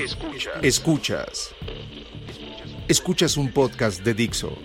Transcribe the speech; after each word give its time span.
Escuchas. 0.00 0.54
Escuchas. 0.62 1.54
Escuchas 2.88 3.36
un 3.36 3.52
podcast 3.52 4.00
de 4.02 4.14
Dixo. 4.14 4.56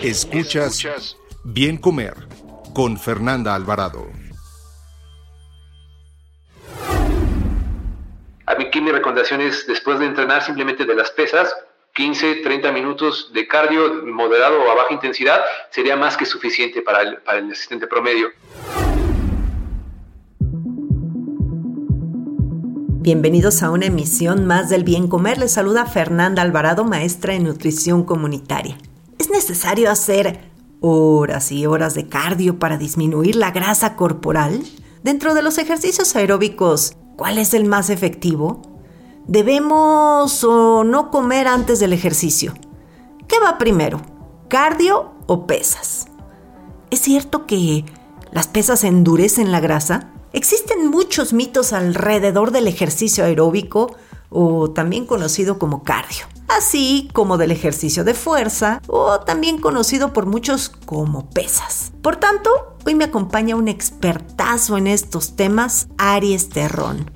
Escuchas 0.00 1.16
Bien 1.42 1.76
Comer 1.76 2.14
con 2.72 2.96
Fernanda 2.96 3.56
Alvarado. 3.56 4.08
Aquí 8.46 8.80
mi 8.80 8.92
recomendación 8.92 9.40
es 9.40 9.66
después 9.66 9.98
de 9.98 10.06
entrenar 10.06 10.40
simplemente 10.40 10.84
de 10.84 10.94
las 10.94 11.10
pesas, 11.10 11.52
15, 11.94 12.36
30 12.36 12.70
minutos 12.70 13.32
de 13.32 13.48
cardio 13.48 14.04
moderado 14.06 14.62
o 14.62 14.70
a 14.70 14.76
baja 14.76 14.94
intensidad 14.94 15.40
sería 15.70 15.96
más 15.96 16.16
que 16.16 16.24
suficiente 16.24 16.80
para 16.80 17.02
el, 17.02 17.16
para 17.16 17.38
el 17.38 17.50
asistente 17.50 17.88
promedio. 17.88 18.30
Bienvenidos 23.02 23.62
a 23.62 23.70
una 23.70 23.86
emisión 23.86 24.44
más 24.44 24.68
del 24.68 24.84
Bien 24.84 25.08
Comer. 25.08 25.38
Les 25.38 25.52
saluda 25.52 25.86
Fernanda 25.86 26.42
Alvarado, 26.42 26.84
maestra 26.84 27.32
en 27.32 27.44
nutrición 27.44 28.04
comunitaria. 28.04 28.76
¿Es 29.18 29.30
necesario 29.30 29.90
hacer 29.90 30.50
horas 30.82 31.50
y 31.50 31.64
horas 31.64 31.94
de 31.94 32.08
cardio 32.08 32.58
para 32.58 32.76
disminuir 32.76 33.36
la 33.36 33.52
grasa 33.52 33.96
corporal? 33.96 34.62
Dentro 35.02 35.32
de 35.32 35.40
los 35.40 35.56
ejercicios 35.56 36.14
aeróbicos, 36.14 36.92
¿cuál 37.16 37.38
es 37.38 37.54
el 37.54 37.64
más 37.64 37.88
efectivo? 37.88 38.60
¿Debemos 39.26 40.44
o 40.44 40.84
no 40.84 41.10
comer 41.10 41.48
antes 41.48 41.80
del 41.80 41.94
ejercicio? 41.94 42.52
¿Qué 43.26 43.36
va 43.42 43.56
primero? 43.56 44.02
¿Cardio 44.48 45.12
o 45.26 45.46
pesas? 45.46 46.08
¿Es 46.90 47.00
cierto 47.00 47.46
que 47.46 47.86
las 48.30 48.46
pesas 48.46 48.84
endurecen 48.84 49.52
la 49.52 49.60
grasa? 49.60 50.10
Existen 50.32 50.86
muchos 50.86 51.32
mitos 51.32 51.72
alrededor 51.72 52.52
del 52.52 52.68
ejercicio 52.68 53.24
aeróbico 53.24 53.96
o 54.28 54.70
también 54.70 55.06
conocido 55.06 55.58
como 55.58 55.82
cardio, 55.82 56.26
así 56.46 57.08
como 57.12 57.36
del 57.36 57.50
ejercicio 57.50 58.04
de 58.04 58.14
fuerza 58.14 58.80
o 58.86 59.20
también 59.20 59.58
conocido 59.58 60.12
por 60.12 60.26
muchos 60.26 60.68
como 60.68 61.28
pesas. 61.30 61.92
Por 62.00 62.16
tanto, 62.16 62.50
hoy 62.86 62.94
me 62.94 63.04
acompaña 63.04 63.56
un 63.56 63.66
expertazo 63.66 64.76
en 64.78 64.86
estos 64.86 65.34
temas, 65.34 65.88
Aries 65.98 66.48
Terrón. 66.48 67.10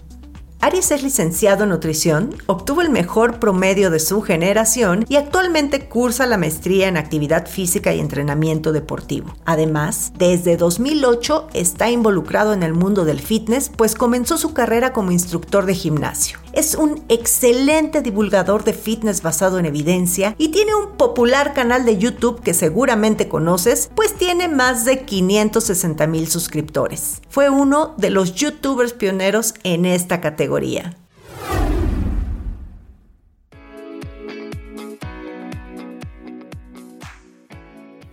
Aries 0.65 0.91
es 0.93 1.03
licenciado 1.03 1.65
en 1.65 1.69
nutrición, 1.69 2.37
obtuvo 2.47 2.81
el 2.81 2.89
mejor 2.89 3.39
promedio 3.39 3.91
de 3.91 4.01
su 4.01 4.23
generación 4.23 5.05
y 5.11 5.17
actualmente 5.17 5.91
cursa 5.91 6.25
la 6.25 6.39
maestría 6.39 6.89
en 6.89 6.97
actividad 6.97 7.47
física 7.47 7.93
y 7.93 8.01
entrenamiento 8.01 8.73
deportivo. 8.73 9.37
Además, 9.45 10.15
desde 10.17 10.57
2008 10.57 11.49
está 11.53 11.91
involucrado 11.91 12.55
en 12.55 12.63
el 12.63 12.73
mundo 12.73 13.05
del 13.05 13.21
fitness, 13.21 13.69
pues 13.77 13.95
comenzó 13.95 14.39
su 14.39 14.55
carrera 14.55 14.95
como 14.95 15.11
instructor 15.11 15.67
de 15.67 15.75
gimnasio. 15.75 16.44
Es 16.55 16.77
un 16.77 17.03
excelente 17.09 18.01
divulgador 18.01 18.63
de 18.63 18.75
fitness 18.75 19.23
basado 19.23 19.59
en 19.59 19.67
evidencia 19.67 20.37
y 20.39 20.51
tiene 20.51 20.73
un 20.77 20.97
popular 20.97 21.53
canal 21.53 21.85
de 21.85 21.99
YouTube 21.99 22.43
que 22.43 22.55
seguramente 22.55 23.29
conoces, 23.29 23.91
pues 23.97 24.15
tiene 24.15 24.47
más 24.47 24.85
de 24.85 25.05
560 25.05 26.07
mil 26.07 26.29
suscriptores. 26.29 27.23
Fue 27.29 27.51
uno 27.51 27.95
de 27.97 28.11
los 28.11 28.37
youtubers 28.37 28.93
pioneros 28.93 29.55
en 29.65 29.85
esta 29.85 30.21
categoría. 30.21 30.97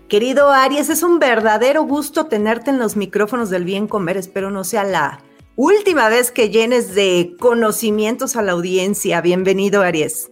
Querido 0.08 0.50
Aries, 0.50 0.90
es 0.90 1.04
un 1.04 1.20
verdadero 1.20 1.84
gusto 1.84 2.26
tenerte 2.26 2.72
en 2.72 2.80
los 2.80 2.98
micrófonos 2.98 3.52
del 3.52 3.66
bien 3.66 3.88
comer. 3.88 4.18
Espero 4.18 4.50
no 4.50 4.64
sea 4.64 4.84
la 4.84 5.22
última 5.62 6.10
vez 6.10 6.32
que 6.32 6.50
llenes 6.50 6.96
de 6.96 7.36
conocimientos 7.40 8.36
a 8.36 8.42
la 8.42 8.54
audiencia. 8.54 9.22
Bienvenido, 9.22 9.84
Aries. 9.84 10.32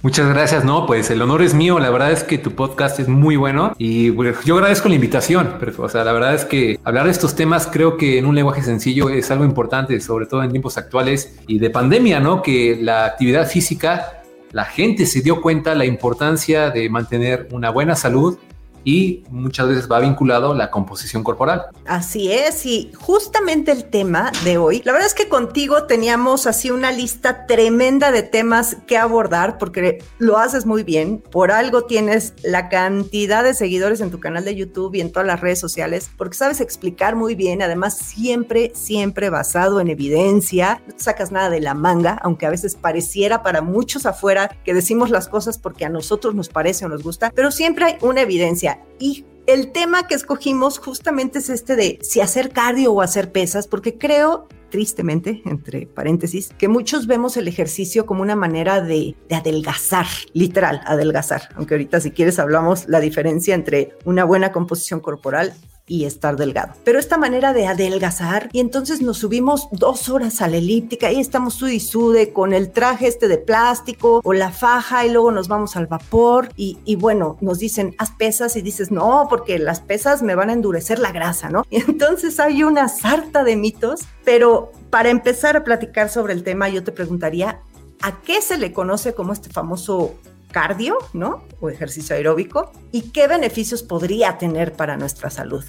Muchas 0.00 0.26
gracias, 0.30 0.64
no, 0.64 0.86
pues 0.86 1.10
el 1.10 1.20
honor 1.20 1.42
es 1.42 1.52
mío, 1.52 1.78
la 1.78 1.90
verdad 1.90 2.10
es 2.10 2.24
que 2.24 2.38
tu 2.38 2.52
podcast 2.52 2.98
es 2.98 3.06
muy 3.06 3.36
bueno 3.36 3.74
y 3.76 4.12
yo 4.44 4.56
agradezco 4.56 4.88
la 4.88 4.94
invitación, 4.96 5.56
pero, 5.60 5.74
o 5.78 5.88
sea, 5.88 6.04
la 6.04 6.12
verdad 6.12 6.34
es 6.34 6.44
que 6.46 6.80
hablar 6.84 7.04
de 7.04 7.12
estos 7.12 7.36
temas 7.36 7.68
creo 7.70 7.98
que 7.98 8.18
en 8.18 8.24
un 8.26 8.34
lenguaje 8.34 8.62
sencillo 8.62 9.10
es 9.10 9.30
algo 9.30 9.44
importante, 9.44 10.00
sobre 10.00 10.26
todo 10.26 10.42
en 10.42 10.50
tiempos 10.50 10.78
actuales 10.78 11.36
y 11.46 11.58
de 11.58 11.68
pandemia, 11.68 12.18
¿no? 12.18 12.42
Que 12.42 12.78
la 12.80 13.04
actividad 13.04 13.46
física, 13.46 14.22
la 14.52 14.64
gente 14.64 15.04
se 15.06 15.20
dio 15.20 15.40
cuenta 15.42 15.74
la 15.74 15.84
importancia 15.84 16.70
de 16.70 16.88
mantener 16.88 17.46
una 17.52 17.70
buena 17.70 17.94
salud 17.94 18.38
y 18.84 19.24
muchas 19.30 19.68
veces 19.68 19.90
va 19.90 20.00
vinculado 20.00 20.54
la 20.54 20.70
composición 20.70 21.22
corporal. 21.22 21.66
Así 21.86 22.32
es, 22.32 22.66
y 22.66 22.90
justamente 22.98 23.72
el 23.72 23.84
tema 23.84 24.32
de 24.44 24.58
hoy, 24.58 24.82
la 24.84 24.92
verdad 24.92 25.06
es 25.06 25.14
que 25.14 25.28
contigo 25.28 25.84
teníamos 25.84 26.46
así 26.46 26.70
una 26.70 26.92
lista 26.92 27.46
tremenda 27.46 28.12
de 28.12 28.22
temas 28.22 28.76
que 28.86 28.96
abordar 28.96 29.58
porque 29.58 30.02
lo 30.18 30.38
haces 30.38 30.66
muy 30.66 30.82
bien, 30.82 31.22
por 31.30 31.52
algo 31.52 31.84
tienes 31.84 32.34
la 32.42 32.68
cantidad 32.68 33.44
de 33.44 33.54
seguidores 33.54 34.00
en 34.00 34.10
tu 34.10 34.20
canal 34.20 34.44
de 34.44 34.54
YouTube 34.54 34.94
y 34.94 35.00
en 35.00 35.12
todas 35.12 35.26
las 35.26 35.40
redes 35.40 35.58
sociales, 35.58 36.10
porque 36.16 36.36
sabes 36.36 36.60
explicar 36.60 37.16
muy 37.16 37.34
bien, 37.34 37.62
además 37.62 37.98
siempre, 37.98 38.72
siempre 38.74 39.30
basado 39.30 39.80
en 39.80 39.88
evidencia, 39.88 40.82
no 40.86 40.94
te 40.94 41.02
sacas 41.02 41.32
nada 41.32 41.50
de 41.50 41.60
la 41.60 41.74
manga, 41.74 42.18
aunque 42.22 42.46
a 42.46 42.50
veces 42.50 42.76
pareciera 42.76 43.42
para 43.42 43.62
muchos 43.62 44.06
afuera 44.06 44.50
que 44.64 44.74
decimos 44.74 45.10
las 45.10 45.28
cosas 45.28 45.58
porque 45.58 45.84
a 45.84 45.88
nosotros 45.88 46.34
nos 46.34 46.48
parece 46.48 46.84
o 46.84 46.88
nos 46.88 47.02
gusta, 47.02 47.32
pero 47.34 47.50
siempre 47.50 47.84
hay 47.84 47.96
una 48.00 48.22
evidencia 48.22 48.71
y 48.98 49.24
el 49.46 49.72
tema 49.72 50.06
que 50.06 50.14
escogimos 50.14 50.78
justamente 50.78 51.40
es 51.40 51.50
este 51.50 51.76
de 51.76 51.98
si 52.02 52.20
hacer 52.20 52.50
cardio 52.50 52.92
o 52.92 53.02
hacer 53.02 53.32
pesas, 53.32 53.66
porque 53.66 53.98
creo, 53.98 54.46
tristemente, 54.70 55.42
entre 55.46 55.86
paréntesis, 55.86 56.50
que 56.56 56.68
muchos 56.68 57.06
vemos 57.06 57.36
el 57.36 57.48
ejercicio 57.48 58.06
como 58.06 58.22
una 58.22 58.36
manera 58.36 58.80
de, 58.80 59.16
de, 59.28 59.34
adelgazar, 59.34 60.06
literal, 60.32 60.80
adelgazar. 60.86 61.48
Aunque 61.56 61.74
ahorita 61.74 62.00
si 62.00 62.12
quieres 62.12 62.38
hablamos 62.38 62.88
la 62.88 63.00
diferencia 63.00 63.54
entre 63.54 63.96
una 64.04 64.24
buena 64.24 64.52
composición 64.52 65.00
corporal 65.00 65.54
y 65.86 66.04
estar 66.04 66.36
delgado. 66.36 66.74
Pero 66.84 66.98
esta 66.98 67.18
manera 67.18 67.52
de 67.52 67.66
adelgazar 67.66 68.48
y 68.52 68.60
entonces 68.60 69.02
nos 69.02 69.18
subimos 69.18 69.68
dos 69.72 70.08
horas 70.08 70.40
a 70.40 70.48
la 70.48 70.56
elíptica 70.56 71.10
y 71.10 71.20
estamos 71.20 71.54
sud 71.54 72.16
con 72.32 72.52
el 72.52 72.70
traje 72.70 73.06
este 73.06 73.28
de 73.28 73.38
plástico 73.38 74.20
o 74.24 74.32
la 74.32 74.50
faja 74.50 75.06
y 75.06 75.10
luego 75.10 75.30
nos 75.32 75.48
vamos 75.48 75.76
al 75.76 75.86
vapor 75.86 76.48
y, 76.56 76.78
y 76.84 76.96
bueno, 76.96 77.36
nos 77.40 77.58
dicen 77.58 77.94
haz 77.98 78.10
pesas 78.10 78.56
y 78.56 78.62
dices 78.62 78.90
no, 78.90 79.26
porque 79.28 79.58
las 79.58 79.80
pesas 79.80 80.22
me 80.22 80.34
van 80.34 80.50
a 80.50 80.52
endurecer 80.52 80.98
la 80.98 81.12
grasa, 81.12 81.48
¿no? 81.48 81.64
Y 81.70 81.76
entonces 81.88 82.38
hay 82.40 82.64
una 82.64 82.88
sarta 82.88 83.44
de 83.44 83.56
mitos, 83.56 84.00
pero 84.24 84.72
para 84.90 85.10
empezar 85.10 85.56
a 85.56 85.64
platicar 85.64 86.08
sobre 86.08 86.32
el 86.32 86.42
tema 86.42 86.68
yo 86.68 86.84
te 86.84 86.92
preguntaría, 86.92 87.60
¿a 88.00 88.20
qué 88.22 88.42
se 88.42 88.58
le 88.58 88.72
conoce 88.72 89.14
como 89.14 89.32
este 89.32 89.50
famoso 89.50 90.14
cardio, 90.52 90.98
¿no? 91.12 91.42
O 91.60 91.68
ejercicio 91.68 92.14
aeróbico. 92.14 92.70
¿Y 92.92 93.10
qué 93.10 93.26
beneficios 93.26 93.82
podría 93.82 94.38
tener 94.38 94.72
para 94.74 94.96
nuestra 94.96 95.30
salud? 95.30 95.64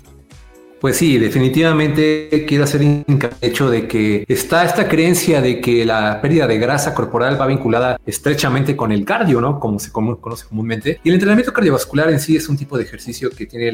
Pues 0.84 0.98
sí, 0.98 1.18
definitivamente 1.18 2.46
quiero 2.46 2.66
hacer 2.66 3.06
hecho 3.40 3.70
de 3.70 3.88
que 3.88 4.26
está 4.28 4.66
esta 4.66 4.90
creencia 4.90 5.40
de 5.40 5.62
que 5.62 5.86
la 5.86 6.20
pérdida 6.22 6.46
de 6.46 6.58
grasa 6.58 6.94
corporal 6.94 7.40
va 7.40 7.48
vinculada 7.48 7.98
estrechamente 8.06 8.76
con 8.76 8.92
el 8.92 9.06
cardio, 9.06 9.40
¿no? 9.40 9.62
Como 9.62 9.80
se 9.80 9.94
conoce 9.94 10.46
comúnmente. 10.46 11.00
Y 11.02 11.08
el 11.08 11.16
entrenamiento 11.16 11.54
cardiovascular 11.54 12.10
en 12.10 12.20
sí 12.20 12.36
es 12.36 12.50
un 12.50 12.58
tipo 12.58 12.78
de 12.78 12.84
ejercicio 12.84 13.30
que 13.30 13.46
tiene 13.46 13.72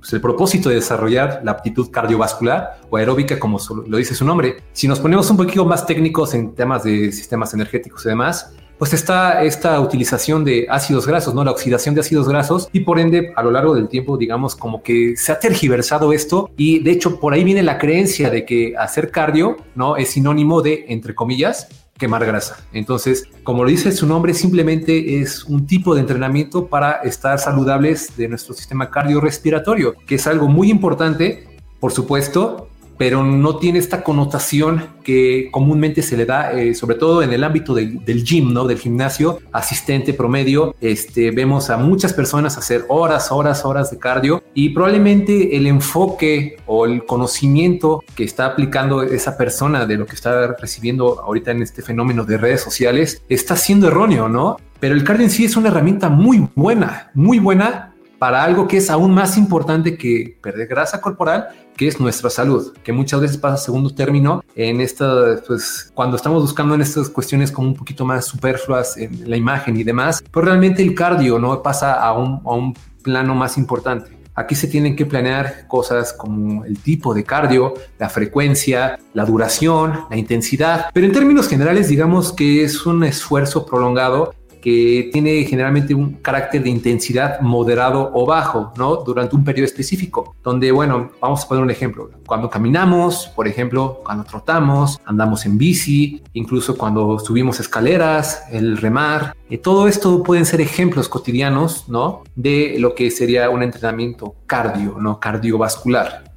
pues, 0.00 0.12
el 0.12 0.20
propósito 0.20 0.68
de 0.68 0.74
desarrollar 0.74 1.40
la 1.42 1.52
aptitud 1.52 1.90
cardiovascular 1.90 2.82
o 2.90 2.98
aeróbica, 2.98 3.38
como 3.38 3.58
lo 3.86 3.96
dice 3.96 4.14
su 4.14 4.26
nombre. 4.26 4.58
Si 4.74 4.86
nos 4.86 5.00
ponemos 5.00 5.30
un 5.30 5.38
poquito 5.38 5.64
más 5.64 5.86
técnicos 5.86 6.34
en 6.34 6.54
temas 6.54 6.84
de 6.84 7.10
sistemas 7.10 7.54
energéticos 7.54 8.04
y 8.04 8.10
demás, 8.10 8.52
pues 8.80 8.94
está 8.94 9.44
esta 9.44 9.78
utilización 9.78 10.42
de 10.42 10.66
ácidos 10.70 11.06
grasos, 11.06 11.34
¿no? 11.34 11.44
La 11.44 11.50
oxidación 11.50 11.94
de 11.94 12.00
ácidos 12.00 12.26
grasos 12.26 12.70
y 12.72 12.80
por 12.80 12.98
ende 12.98 13.30
a 13.36 13.42
lo 13.42 13.50
largo 13.50 13.74
del 13.74 13.88
tiempo, 13.88 14.16
digamos, 14.16 14.56
como 14.56 14.82
que 14.82 15.18
se 15.18 15.32
ha 15.32 15.38
tergiversado 15.38 16.14
esto 16.14 16.50
y 16.56 16.78
de 16.78 16.92
hecho 16.92 17.20
por 17.20 17.34
ahí 17.34 17.44
viene 17.44 17.62
la 17.62 17.76
creencia 17.76 18.30
de 18.30 18.46
que 18.46 18.74
hacer 18.78 19.10
cardio, 19.10 19.58
¿no? 19.74 19.98
Es 19.98 20.12
sinónimo 20.12 20.62
de, 20.62 20.86
entre 20.88 21.14
comillas, 21.14 21.68
quemar 21.98 22.24
grasa. 22.24 22.56
Entonces, 22.72 23.28
como 23.42 23.64
lo 23.64 23.68
dice 23.68 23.92
su 23.92 24.06
nombre, 24.06 24.32
simplemente 24.32 25.20
es 25.20 25.44
un 25.44 25.66
tipo 25.66 25.94
de 25.94 26.00
entrenamiento 26.00 26.68
para 26.68 27.02
estar 27.02 27.38
saludables 27.38 28.16
de 28.16 28.28
nuestro 28.28 28.54
sistema 28.54 28.90
cardiorrespiratorio, 28.90 29.94
que 30.06 30.14
es 30.14 30.26
algo 30.26 30.48
muy 30.48 30.70
importante, 30.70 31.46
por 31.80 31.92
supuesto, 31.92 32.69
pero 33.00 33.24
no 33.24 33.56
tiene 33.56 33.78
esta 33.78 34.02
connotación 34.02 34.88
que 35.02 35.48
comúnmente 35.50 36.02
se 36.02 36.18
le 36.18 36.26
da, 36.26 36.52
eh, 36.52 36.74
sobre 36.74 36.96
todo 36.96 37.22
en 37.22 37.32
el 37.32 37.44
ámbito 37.44 37.72
del, 37.72 38.24
gym, 38.26 38.52
¿no? 38.52 38.66
Del 38.66 38.78
gimnasio, 38.78 39.38
asistente 39.52 40.12
promedio, 40.12 40.74
este, 40.82 41.30
vemos 41.30 41.70
a 41.70 41.78
muchas 41.78 42.12
personas 42.12 42.58
hacer 42.58 42.84
horas, 42.88 43.32
horas, 43.32 43.64
horas 43.64 43.90
de 43.90 43.98
cardio 43.98 44.42
y 44.52 44.68
probablemente 44.68 45.56
el 45.56 45.66
enfoque 45.66 46.58
o 46.66 46.84
el 46.84 47.06
conocimiento 47.06 48.04
que 48.14 48.24
está 48.24 48.44
aplicando 48.44 49.02
esa 49.02 49.38
persona 49.38 49.86
de 49.86 49.96
lo 49.96 50.04
que 50.04 50.14
está 50.14 50.48
recibiendo 50.60 51.22
ahorita 51.22 51.52
en 51.52 51.62
este 51.62 51.80
fenómeno 51.80 52.26
de 52.26 52.36
redes 52.36 52.60
sociales 52.60 53.22
está 53.30 53.56
siendo 53.56 53.88
erróneo, 53.88 54.28
¿no? 54.28 54.58
Pero 54.78 54.94
el 54.94 55.04
cardio 55.04 55.24
en 55.24 55.30
sí 55.30 55.46
es 55.46 55.56
una 55.56 55.68
herramienta 55.68 56.10
muy 56.10 56.48
buena, 56.54 57.10
muy 57.14 57.38
buena 57.38 57.89
para 58.20 58.44
algo 58.44 58.68
que 58.68 58.76
es 58.76 58.90
aún 58.90 59.14
más 59.14 59.38
importante 59.38 59.96
que 59.96 60.36
perder 60.42 60.68
grasa 60.68 61.00
corporal, 61.00 61.48
que 61.74 61.88
es 61.88 61.98
nuestra 61.98 62.28
salud, 62.28 62.74
que 62.84 62.92
muchas 62.92 63.18
veces 63.18 63.38
pasa 63.38 63.56
segundo 63.56 63.94
término 63.94 64.44
en 64.54 64.82
esta, 64.82 65.40
pues 65.46 65.90
cuando 65.94 66.18
estamos 66.18 66.42
buscando 66.42 66.74
en 66.74 66.82
estas 66.82 67.08
cuestiones 67.08 67.50
como 67.50 67.68
un 67.68 67.74
poquito 67.74 68.04
más 68.04 68.26
superfluas 68.26 68.98
en 68.98 69.30
la 69.30 69.38
imagen 69.38 69.74
y 69.78 69.84
demás, 69.84 70.22
pues 70.30 70.44
realmente 70.44 70.82
el 70.82 70.94
cardio 70.94 71.38
no 71.38 71.62
pasa 71.62 71.94
a 71.94 72.12
un, 72.12 72.42
a 72.44 72.52
un 72.52 72.74
plano 73.02 73.34
más 73.34 73.56
importante. 73.56 74.10
Aquí 74.34 74.54
se 74.54 74.68
tienen 74.68 74.96
que 74.96 75.06
planear 75.06 75.66
cosas 75.66 76.12
como 76.12 76.66
el 76.66 76.78
tipo 76.78 77.14
de 77.14 77.24
cardio, 77.24 77.72
la 77.98 78.10
frecuencia, 78.10 78.98
la 79.14 79.24
duración, 79.24 80.04
la 80.10 80.18
intensidad, 80.18 80.90
pero 80.92 81.06
en 81.06 81.12
términos 81.12 81.48
generales 81.48 81.88
digamos 81.88 82.34
que 82.34 82.64
es 82.64 82.84
un 82.84 83.02
esfuerzo 83.02 83.64
prolongado 83.64 84.34
que 84.60 85.10
tiene 85.12 85.44
generalmente 85.44 85.94
un 85.94 86.14
carácter 86.14 86.62
de 86.62 86.70
intensidad 86.70 87.40
moderado 87.40 88.10
o 88.14 88.26
bajo, 88.26 88.72
¿no? 88.76 88.96
Durante 88.96 89.36
un 89.36 89.44
periodo 89.44 89.66
específico, 89.66 90.34
donde, 90.42 90.70
bueno, 90.72 91.10
vamos 91.20 91.44
a 91.44 91.48
poner 91.48 91.64
un 91.64 91.70
ejemplo. 91.70 92.10
Cuando 92.26 92.48
caminamos, 92.48 93.30
por 93.34 93.48
ejemplo, 93.48 94.00
cuando 94.04 94.24
trotamos, 94.24 95.00
andamos 95.04 95.46
en 95.46 95.58
bici, 95.58 96.22
incluso 96.32 96.76
cuando 96.76 97.18
subimos 97.18 97.60
escaleras, 97.60 98.44
el 98.50 98.76
remar, 98.76 99.34
eh, 99.48 99.58
todo 99.58 99.88
esto 99.88 100.22
pueden 100.22 100.46
ser 100.46 100.60
ejemplos 100.60 101.08
cotidianos, 101.08 101.88
¿no? 101.88 102.22
De 102.34 102.76
lo 102.78 102.94
que 102.94 103.10
sería 103.10 103.50
un 103.50 103.62
entrenamiento 103.62 104.34
cardio, 104.46 104.96
¿no? 104.98 105.18
Cardiovascular. 105.18 106.29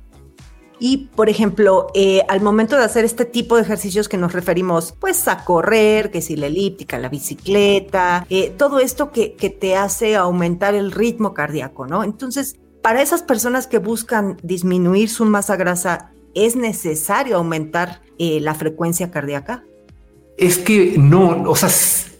Y, 0.85 1.07
por 1.15 1.29
ejemplo, 1.29 1.87
eh, 1.93 2.23
al 2.27 2.41
momento 2.41 2.75
de 2.75 2.83
hacer 2.83 3.05
este 3.05 3.23
tipo 3.23 3.55
de 3.55 3.61
ejercicios 3.61 4.09
que 4.09 4.17
nos 4.17 4.33
referimos, 4.33 4.93
pues 4.99 5.29
a 5.29 5.45
correr, 5.45 6.11
que 6.11 6.21
si 6.21 6.35
la 6.35 6.47
elíptica, 6.47 6.99
la 6.99 7.07
bicicleta, 7.07 8.27
eh, 8.29 8.53
todo 8.57 8.81
esto 8.81 9.09
que, 9.09 9.29
te 9.29 9.77
hace 9.77 10.17
aumentar 10.17 10.75
el 10.75 10.91
ritmo 10.91 11.33
cardíaco, 11.33 11.87
¿no? 11.87 12.03
Entonces, 12.03 12.57
para 12.81 13.01
esas 13.01 13.21
personas 13.21 13.65
que 13.65 13.77
buscan 13.77 14.35
disminuir 14.43 15.07
su 15.07 15.23
masa 15.23 15.55
grasa, 15.55 16.11
¿es 16.35 16.57
necesario 16.57 17.37
aumentar 17.37 18.01
eh, 18.19 18.41
la 18.41 18.53
frecuencia 18.53 19.09
cardíaca? 19.09 19.63
Es 20.37 20.57
que 20.57 20.95
no, 20.97 21.49
o 21.49 21.55
sea, 21.55 21.69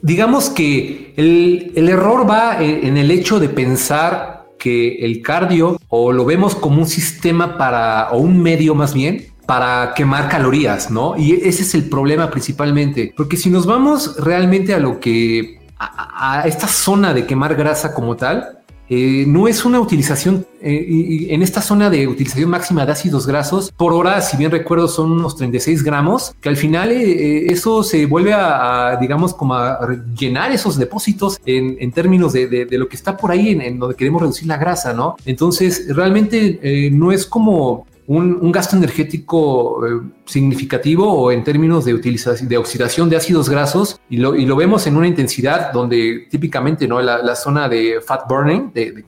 digamos 0.02 0.50
que 0.50 1.14
el, 1.18 1.74
el 1.76 1.90
error 1.90 2.30
va 2.30 2.64
en 2.64 2.96
el 2.96 3.12
hecho 3.12 3.42
de 3.42 3.50
pensar 3.50 4.43
que 4.64 4.96
el 5.06 5.22
cardio 5.22 5.78
o 5.90 6.14
lo 6.14 6.24
vemos 6.24 6.56
como 6.56 6.78
un 6.78 6.88
sistema 6.88 7.58
para, 7.58 8.12
o 8.12 8.18
un 8.20 8.42
medio 8.42 8.76
más 8.76 8.94
bien, 8.94 9.28
para 9.46 9.94
quemar 9.94 10.30
calorías, 10.30 10.90
¿no? 10.90 11.18
Y 11.18 11.34
ese 11.34 11.64
es 11.64 11.76
el 11.76 11.90
problema 11.90 12.32
principalmente, 12.32 13.14
porque 13.18 13.36
si 13.36 13.50
nos 13.50 13.66
vamos 13.66 14.16
realmente 14.18 14.74
a 14.74 14.80
lo 14.80 15.02
que, 15.02 15.60
a 15.78 16.44
esta 16.46 16.68
zona 16.68 17.14
de 17.14 17.26
quemar 17.26 17.56
grasa 17.56 17.94
como 17.94 18.16
tal, 18.16 18.63
eh, 18.90 19.24
no 19.28 19.48
es 19.48 19.64
una 19.64 19.80
utilización 19.80 20.46
eh, 20.62 21.28
en 21.30 21.42
esta 21.42 21.62
zona 21.62 21.90
de 21.90 22.08
utilización 22.08 22.50
máxima 22.50 22.86
de 22.86 22.92
ácidos 22.92 23.26
grasos 23.26 23.72
por 23.72 23.94
hora, 23.94 24.22
si 24.22 24.36
bien 24.38 24.52
recuerdo, 24.52 24.88
son 24.88 25.12
unos 25.14 25.36
36 25.38 25.84
gramos, 25.84 26.36
que 26.42 26.50
al 26.50 26.58
final 26.58 26.92
eh, 26.92 27.48
eso 27.48 27.84
se 27.84 28.06
vuelve 28.06 28.34
a, 28.34 28.98
digamos, 29.00 29.34
como 29.34 29.56
a 29.56 29.80
llenar 30.18 30.52
esos 30.52 30.78
depósitos 30.78 31.40
en, 31.46 31.92
términos 31.92 32.34
de, 32.34 32.68
lo 32.72 32.88
que 32.88 32.96
está 32.96 33.16
por 33.16 33.32
ahí 33.32 33.50
en, 33.50 33.62
en, 33.62 33.80
donde 33.80 33.96
queremos 33.96 34.22
reducir 34.22 34.48
la 34.48 34.58
grasa, 34.58 34.94
¿no? 34.94 35.16
Entonces, 35.26 35.88
realmente 35.96 36.90
no 36.92 37.12
es 37.12 37.26
como 37.26 37.86
un, 38.08 38.52
gasto 38.52 38.76
energético 38.76 39.86
eh, 39.86 40.02
significativo 40.26 41.12
o 41.12 41.32
en 41.32 41.44
términos 41.44 41.86
de 41.86 41.94
de 41.94 42.58
oxidación 42.58 43.10
de 43.10 43.16
ácidos 43.16 43.50
grasos 43.50 44.00
y 44.10 44.18
lo, 44.18 44.36
y 44.36 44.46
lo 44.46 44.56
vemos 44.56 44.86
en 44.88 44.98
una 44.98 45.08
intensidad 45.08 45.72
donde 45.72 46.28
típicamente 46.30 46.88
no 46.88 47.02
la, 47.02 47.36
zona 47.36 47.70
de 47.70 48.00
fat 48.06 48.28
burning 48.28 48.72
de, 48.74 49.06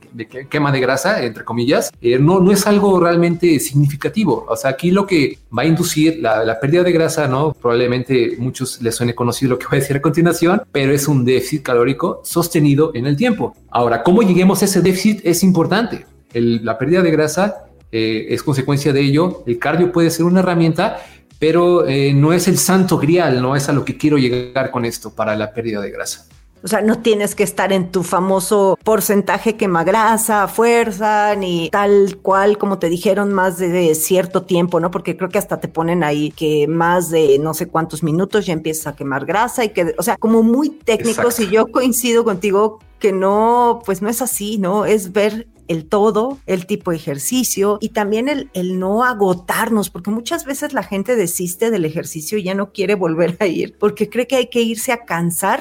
quema 0.48 0.72
de 0.72 0.80
grasa 0.80 1.22
entre 1.22 1.44
comillas 1.44 1.92
eh, 2.00 2.18
no, 2.18 2.40
no 2.40 2.52
es 2.52 2.66
algo 2.66 2.98
realmente 2.98 3.60
significativo. 3.60 4.46
O 4.48 4.56
sea 4.56 4.70
aquí 4.70 4.90
lo 4.90 5.06
que 5.06 5.38
va 5.56 5.62
a 5.62 5.66
inducir 5.66 6.18
la, 6.20 6.58
pérdida 6.60 6.82
de 6.82 6.92
grasa 6.92 7.28
no 7.28 7.52
probablemente 7.52 8.36
muchos 8.38 8.80
les 8.80 8.94
suene 8.94 9.14
conocido 9.14 9.50
lo 9.50 9.58
que 9.58 9.66
voy 9.66 9.78
a 9.78 9.80
decir 9.80 9.96
a 9.96 10.02
continuación 10.02 10.62
pero 10.72 10.92
es 10.92 11.06
un 11.06 11.24
déficit 11.24 11.62
calórico 11.62 12.20
sostenido 12.24 12.92
en 12.94 13.06
el 13.06 13.16
tiempo. 13.16 13.54
Ahora 13.70 14.02
cómo 14.02 14.22
lleguemos 14.22 14.62
a 14.62 14.64
ese 14.64 14.80
déficit 14.80 15.20
es 15.24 15.42
importante. 15.42 16.06
La 16.32 16.76
pérdida 16.76 17.02
de 17.02 17.10
grasa 17.10 17.65
eh, 17.92 18.26
es 18.30 18.42
consecuencia 18.42 18.92
de 18.92 19.00
ello. 19.00 19.44
El 19.46 19.58
cardio 19.58 19.92
puede 19.92 20.10
ser 20.10 20.24
una 20.24 20.40
herramienta, 20.40 20.98
pero 21.38 21.86
eh, 21.86 22.12
no 22.12 22.32
es 22.32 22.48
el 22.48 22.58
santo 22.58 22.98
grial, 22.98 23.40
no 23.42 23.56
es 23.56 23.68
a 23.68 23.72
lo 23.72 23.84
que 23.84 23.96
quiero 23.96 24.18
llegar 24.18 24.70
con 24.70 24.84
esto 24.84 25.14
para 25.14 25.36
la 25.36 25.52
pérdida 25.52 25.80
de 25.80 25.90
grasa. 25.90 26.26
O 26.62 26.68
sea, 26.68 26.80
no 26.80 26.98
tienes 26.98 27.34
que 27.34 27.44
estar 27.44 27.72
en 27.72 27.92
tu 27.92 28.02
famoso 28.02 28.78
porcentaje 28.82 29.56
quema 29.56 29.84
grasa, 29.84 30.48
fuerza, 30.48 31.36
ni 31.36 31.68
tal 31.70 32.18
cual 32.22 32.58
como 32.58 32.78
te 32.78 32.88
dijeron 32.88 33.32
más 33.32 33.58
de, 33.58 33.94
cierto 33.94 34.42
tiempo, 34.42 34.80
¿no? 34.80 34.90
Porque 34.90 35.16
creo 35.16 35.28
que 35.28 35.38
hasta 35.38 35.60
te 35.60 35.68
ponen 35.68 36.02
ahí 36.02 36.30
que 36.30 36.66
más 36.66 37.10
de 37.10 37.38
no 37.38 37.54
sé 37.54 37.68
cuántos 37.68 38.02
minutos 38.02 38.46
ya 38.46 38.54
empiezas 38.54 38.88
a 38.88 38.96
quemar 38.96 39.26
grasa 39.26 39.64
y 39.64 39.68
que, 39.68 39.94
o 39.96 40.02
sea, 40.02 40.16
como 40.16 40.42
muy 40.42 40.70
técnicos 40.70 41.38
y 41.38 41.48
yo 41.50 41.68
coincido 41.68 42.24
contigo 42.24 42.80
que 42.98 43.12
no, 43.12 43.82
pues 43.84 44.00
no 44.00 44.08
es 44.08 44.22
así, 44.22 44.58
¿no? 44.58 44.86
Es 44.86 45.12
ver 45.12 45.46
el 45.68 45.86
todo, 45.86 46.38
el 46.46 46.66
tipo 46.66 46.90
de 46.90 46.96
ejercicio 46.96 47.78
y 47.80 47.90
también 47.90 48.28
el, 48.28 48.50
el, 48.54 48.78
no 48.78 49.04
agotarnos, 49.04 49.90
porque 49.90 50.10
muchas 50.10 50.44
veces 50.44 50.72
la 50.72 50.82
gente 50.82 51.16
desiste 51.16 51.70
del 51.70 51.84
ejercicio 51.84 52.38
y 52.38 52.44
ya 52.44 52.54
no 52.54 52.72
quiere 52.72 52.94
volver 52.94 53.36
a 53.40 53.46
ir 53.46 53.76
porque 53.78 54.08
cree 54.08 54.26
que 54.26 54.36
hay 54.36 54.46
que 54.48 54.62
irse 54.62 54.92
a 54.92 55.04
cansar 55.04 55.60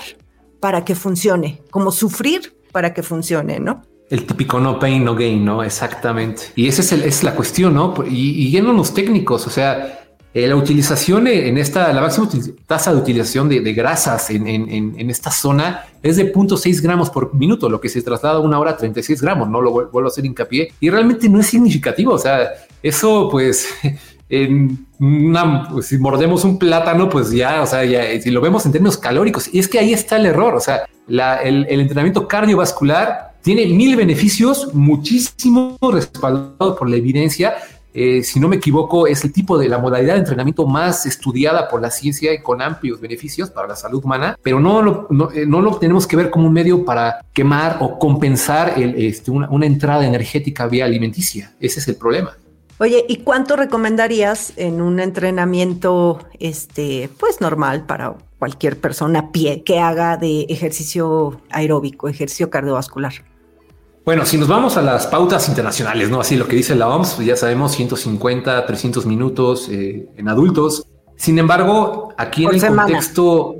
para 0.59 0.85
que 0.85 0.95
funcione, 0.95 1.61
como 1.69 1.91
sufrir 1.91 2.55
para 2.71 2.93
que 2.93 3.03
funcione, 3.03 3.59
¿no? 3.59 3.83
El 4.09 4.25
típico 4.25 4.59
no 4.59 4.77
pain, 4.77 5.03
no 5.03 5.15
gain, 5.15 5.43
¿no? 5.43 5.63
Exactamente. 5.63 6.43
Y 6.55 6.67
esa 6.67 6.81
es, 6.81 6.91
es 6.91 7.23
la 7.23 7.35
cuestión, 7.35 7.73
¿no? 7.73 7.93
Y, 8.07 8.55
y 8.55 8.61
los 8.61 8.93
técnicos, 8.93 9.47
o 9.47 9.49
sea, 9.49 10.04
eh, 10.35 10.47
la 10.49 10.57
utilización 10.57 11.27
en 11.27 11.57
esta, 11.57 11.93
la 11.93 12.01
máxima 12.01 12.27
tasa 12.67 12.93
de 12.93 12.99
utilización 12.99 13.47
de, 13.47 13.73
grasas 13.73 14.29
en, 14.29 14.45
en, 14.45 15.09
esta 15.09 15.31
zona 15.31 15.85
es 16.03 16.17
de 16.17 16.33
0.6 16.33 16.81
gramos 16.81 17.09
por 17.09 17.33
minuto, 17.33 17.69
lo 17.69 17.79
que 17.79 17.87
se 17.87 18.01
traslada 18.01 18.35
a 18.35 18.39
una 18.41 18.59
hora 18.59 18.75
36 18.75 19.21
gramos, 19.21 19.47
no 19.47 19.61
lo 19.61 19.71
vuelvo 19.71 20.03
a 20.03 20.07
hacer 20.07 20.25
hincapié, 20.25 20.73
y 20.81 20.89
realmente 20.89 21.29
no 21.29 21.39
es 21.39 21.47
significativo, 21.47 22.13
o 22.13 22.19
sea, 22.19 22.49
eso 22.83 23.29
pues... 23.31 23.67
En 24.27 24.87
una, 24.99 25.69
pues, 25.69 25.85
si 25.85 25.99
mordemos 25.99 26.43
un 26.45 26.57
plátano, 26.57 27.07
pues 27.09 27.29
ya, 27.29 27.61
o 27.61 27.67
sea, 27.67 27.85
ya, 27.85 28.19
si 28.19 28.31
lo 28.31 28.41
vemos 28.41 28.65
en 28.65 28.71
términos 28.71 28.97
calóricos, 28.97 29.53
y 29.53 29.59
es 29.59 29.67
que 29.67 29.77
ahí 29.77 29.93
está 29.93 30.15
el 30.15 30.25
error, 30.25 30.55
o 30.55 30.59
sea, 30.59 30.87
el, 31.07 31.67
el 31.69 31.79
entrenamiento 31.79 32.27
cardiovascular 32.27 33.35
tiene 33.43 33.67
mil 33.67 33.95
beneficios, 33.95 34.73
muchísimo 34.73 35.77
respaldado 35.79 36.75
por 36.75 36.89
la 36.89 36.95
evidencia, 36.95 37.53
eh, 37.97 38.23
si 38.23 38.41
no 38.41 38.49
me 38.49 38.57
equivoco, 38.57 39.07
es 39.07 39.23
el 39.23 39.31
tipo 39.31 39.57
de 39.57 39.69
la 39.69 39.77
modalidad 39.77 40.15
de 40.15 40.19
entrenamiento 40.19 40.67
más 40.67 41.05
estudiada 41.05 41.69
por 41.69 41.81
la 41.81 41.89
ciencia 41.89 42.33
y 42.33 42.41
con 42.41 42.61
amplios 42.61 42.99
beneficios 42.99 43.49
para 43.49 43.69
la 43.69 43.75
salud 43.77 44.03
humana, 44.03 44.37
pero 44.43 44.59
no 44.59 44.81
lo, 44.81 45.07
no, 45.09 45.31
eh, 45.31 45.45
lo 45.45 45.77
tenemos 45.77 46.05
que 46.05 46.17
ver 46.17 46.29
como 46.29 46.47
un 46.47 46.53
medio 46.53 46.83
para 46.83 47.21
quemar 47.31 47.77
o 47.79 47.97
compensar 47.97 48.73
el, 48.77 48.95
este, 48.95 49.31
una, 49.31 49.49
una 49.49 49.65
entrada 49.65 50.05
energética 50.05 50.67
vía 50.67 50.83
alimenticia. 50.83 51.53
Ese 51.57 51.79
es 51.79 51.87
el 51.87 51.95
problema. 51.95 52.35
Oye, 52.79 53.05
¿y 53.07 53.17
cuánto 53.17 53.55
recomendarías 53.55 54.51
en 54.57 54.81
un 54.81 54.99
entrenamiento, 54.99 56.19
este, 56.37 57.09
pues 57.17 57.39
normal 57.39 57.85
para 57.85 58.15
cualquier 58.37 58.77
persona 58.77 59.19
a 59.19 59.31
pie 59.31 59.63
que 59.63 59.79
haga 59.79 60.17
de 60.17 60.41
ejercicio 60.49 61.39
aeróbico, 61.49 62.09
ejercicio 62.09 62.49
cardiovascular? 62.49 63.13
Bueno, 64.05 64.23
si 64.23 64.37
nos 64.37 64.47
vamos 64.47 64.77
a 64.77 64.83
las 64.83 65.07
pautas 65.07 65.49
internacionales, 65.49 66.11
¿no? 66.11 66.21
Así 66.21 66.35
lo 66.35 66.47
que 66.47 66.55
dice 66.55 66.75
la 66.75 66.87
OMS, 66.87 67.15
pues 67.15 67.27
ya 67.27 67.35
sabemos 67.35 67.71
150, 67.71 68.63
300 68.67 69.03
minutos 69.07 69.67
eh, 69.71 70.07
en 70.15 70.29
adultos. 70.29 70.85
Sin 71.15 71.39
embargo, 71.39 72.13
aquí 72.15 72.45
en 72.45 72.53
el 72.53 72.67
contexto, 72.67 73.55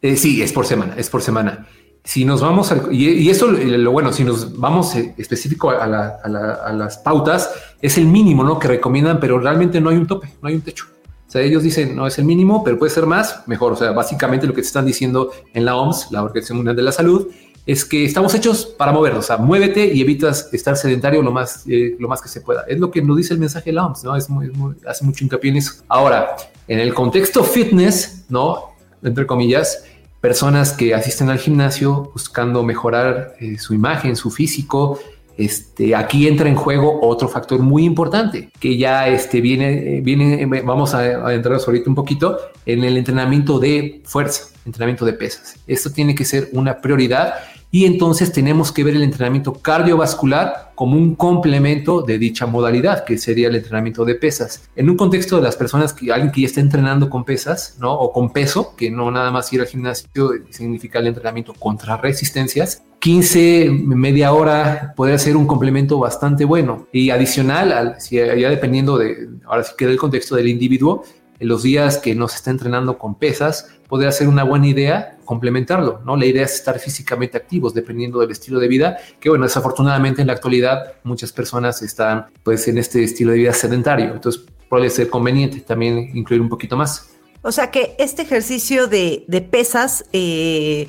eh, 0.00 0.16
sí, 0.16 0.42
es 0.42 0.52
por 0.52 0.64
semana, 0.64 0.94
es 0.96 1.10
por 1.10 1.22
semana. 1.22 1.66
Si 2.04 2.24
nos 2.24 2.40
vamos 2.40 2.70
al, 2.70 2.94
y, 2.94 3.28
eso 3.30 3.48
lo 3.50 3.90
bueno, 3.90 4.12
si 4.12 4.22
nos 4.22 4.56
vamos 4.56 4.94
eh, 4.94 5.12
específico 5.18 5.70
a, 5.70 5.88
las 5.88 6.98
pautas, 6.98 7.50
es 7.82 7.98
el 7.98 8.06
mínimo, 8.06 8.44
¿no? 8.44 8.60
Que 8.60 8.68
recomiendan, 8.68 9.18
pero 9.18 9.40
realmente 9.40 9.80
no 9.80 9.90
hay 9.90 9.96
un 9.96 10.06
tope, 10.06 10.32
no 10.40 10.48
hay 10.48 10.54
un 10.54 10.60
techo. 10.60 10.86
O 11.26 11.30
sea, 11.32 11.42
ellos 11.42 11.64
dicen, 11.64 11.96
no 11.96 12.06
es 12.06 12.16
el 12.16 12.26
mínimo, 12.26 12.62
pero 12.62 12.78
puede 12.78 12.92
ser 12.92 13.06
más, 13.06 13.42
mejor. 13.48 13.72
O 13.72 13.76
sea, 13.76 13.90
básicamente 13.90 14.46
lo 14.46 14.54
que 14.54 14.62
te 14.62 14.68
están 14.68 14.86
diciendo 14.86 15.32
en 15.52 15.64
la 15.64 15.74
OMS, 15.74 16.12
la 16.12 16.22
Organización 16.22 16.58
Mundial 16.58 16.76
de 16.76 16.82
la 16.82 16.92
Salud, 16.92 17.26
es 17.70 17.84
que 17.84 18.04
estamos 18.04 18.34
hechos 18.34 18.66
para 18.66 18.90
movernos, 18.90 19.24
o 19.24 19.26
sea, 19.28 19.36
muévete 19.36 19.94
y 19.94 20.00
evitas 20.00 20.52
estar 20.52 20.76
sedentario 20.76 21.22
lo 21.22 21.30
más, 21.30 21.62
eh, 21.68 21.94
lo 22.00 22.08
más 22.08 22.20
que 22.20 22.28
se 22.28 22.40
pueda. 22.40 22.64
Es 22.66 22.80
lo 22.80 22.90
que 22.90 23.00
nos 23.00 23.16
dice 23.16 23.32
el 23.32 23.38
mensaje 23.38 23.66
de 23.70 23.74
la 23.74 23.86
OMS, 23.86 24.02
¿no? 24.02 24.16
Es 24.16 24.28
muy, 24.28 24.50
hace 24.88 25.04
mucho 25.04 25.24
hincapié 25.24 25.52
en 25.52 25.58
eso. 25.58 25.74
Ahora, 25.86 26.34
en 26.66 26.80
el 26.80 26.92
contexto 26.92 27.44
fitness, 27.44 28.24
¿no? 28.28 28.70
Entre 29.04 29.24
comillas, 29.24 29.84
personas 30.20 30.72
que 30.72 30.94
asisten 30.94 31.30
al 31.30 31.38
gimnasio 31.38 32.10
buscando 32.12 32.64
mejorar 32.64 33.34
eh, 33.38 33.56
su 33.56 33.72
imagen, 33.72 34.16
su 34.16 34.32
físico, 34.32 34.98
este, 35.36 35.94
aquí 35.94 36.26
entra 36.26 36.48
en 36.48 36.56
juego 36.56 36.98
otro 37.00 37.28
factor 37.28 37.60
muy 37.60 37.84
importante 37.84 38.50
que 38.58 38.76
ya 38.76 39.06
este, 39.06 39.40
viene, 39.40 40.00
viene, 40.02 40.44
vamos 40.62 40.92
a 40.92 40.98
adentrarnos 40.98 41.66
ahorita 41.68 41.88
un 41.88 41.94
poquito 41.94 42.36
en 42.66 42.82
el 42.82 42.96
entrenamiento 42.96 43.60
de 43.60 44.02
fuerza, 44.04 44.48
entrenamiento 44.66 45.04
de 45.04 45.12
pesas. 45.12 45.54
Esto 45.68 45.92
tiene 45.92 46.16
que 46.16 46.24
ser 46.24 46.48
una 46.52 46.80
prioridad 46.80 47.34
y 47.70 47.84
entonces 47.84 48.32
tenemos 48.32 48.72
que 48.72 48.84
ver 48.84 48.96
el 48.96 49.02
entrenamiento 49.02 49.52
cardiovascular 49.52 50.72
como 50.74 50.96
un 50.96 51.14
complemento 51.14 52.02
de 52.02 52.18
dicha 52.18 52.46
modalidad, 52.46 53.04
que 53.04 53.18
sería 53.18 53.48
el 53.48 53.56
entrenamiento 53.56 54.04
de 54.04 54.14
pesas. 54.14 54.68
En 54.74 54.88
un 54.88 54.96
contexto 54.96 55.36
de 55.36 55.42
las 55.42 55.56
personas 55.56 55.92
que 55.92 56.10
alguien 56.12 56.32
que 56.32 56.40
ya 56.40 56.46
está 56.46 56.60
entrenando 56.60 57.10
con 57.10 57.24
pesas, 57.24 57.76
¿no? 57.78 57.92
O 57.92 58.12
con 58.12 58.32
peso, 58.32 58.74
que 58.76 58.90
no 58.90 59.10
nada 59.10 59.30
más 59.30 59.52
ir 59.52 59.60
al 59.60 59.66
gimnasio 59.66 60.30
significa 60.50 60.98
el 60.98 61.08
entrenamiento 61.08 61.52
contra 61.54 61.96
resistencias, 61.96 62.82
15, 63.00 63.70
media 63.70 64.32
hora 64.32 64.92
puede 64.94 65.18
ser 65.18 65.36
un 65.36 65.46
complemento 65.46 65.98
bastante 65.98 66.44
bueno. 66.44 66.86
Y 66.92 67.10
adicional, 67.10 67.96
si 67.98 68.16
ya 68.16 68.50
dependiendo 68.50 68.98
de, 68.98 69.28
ahora 69.46 69.64
sí 69.64 69.72
queda 69.76 69.90
el 69.90 69.96
contexto 69.96 70.36
del 70.36 70.48
individuo, 70.48 71.04
en 71.40 71.48
los 71.48 71.62
días 71.62 71.98
que 71.98 72.14
no 72.14 72.28
se 72.28 72.36
está 72.36 72.50
entrenando 72.50 72.98
con 72.98 73.16
pesas, 73.16 73.68
podría 73.88 74.12
ser 74.12 74.28
una 74.28 74.44
buena 74.44 74.68
idea 74.68 75.16
complementarlo, 75.24 76.00
¿no? 76.04 76.16
La 76.16 76.26
idea 76.26 76.44
es 76.44 76.54
estar 76.54 76.78
físicamente 76.78 77.36
activos 77.36 77.72
dependiendo 77.72 78.20
del 78.20 78.30
estilo 78.30 78.60
de 78.60 78.68
vida, 78.68 78.98
que 79.18 79.28
bueno, 79.28 79.44
desafortunadamente 79.44 80.20
en 80.20 80.26
la 80.26 80.34
actualidad 80.34 80.94
muchas 81.02 81.32
personas 81.32 81.82
están 81.82 82.26
pues 82.42 82.68
en 82.68 82.78
este 82.78 83.02
estilo 83.02 83.32
de 83.32 83.38
vida 83.38 83.52
sedentario, 83.52 84.12
entonces 84.12 84.42
puede 84.68 84.90
ser 84.90 85.08
conveniente 85.08 85.60
también 85.60 86.10
incluir 86.14 86.40
un 86.40 86.48
poquito 86.48 86.76
más. 86.76 87.10
O 87.42 87.52
sea 87.52 87.70
que 87.70 87.94
este 87.98 88.22
ejercicio 88.22 88.86
de, 88.86 89.24
pesas 89.50 90.04
eh, 90.12 90.88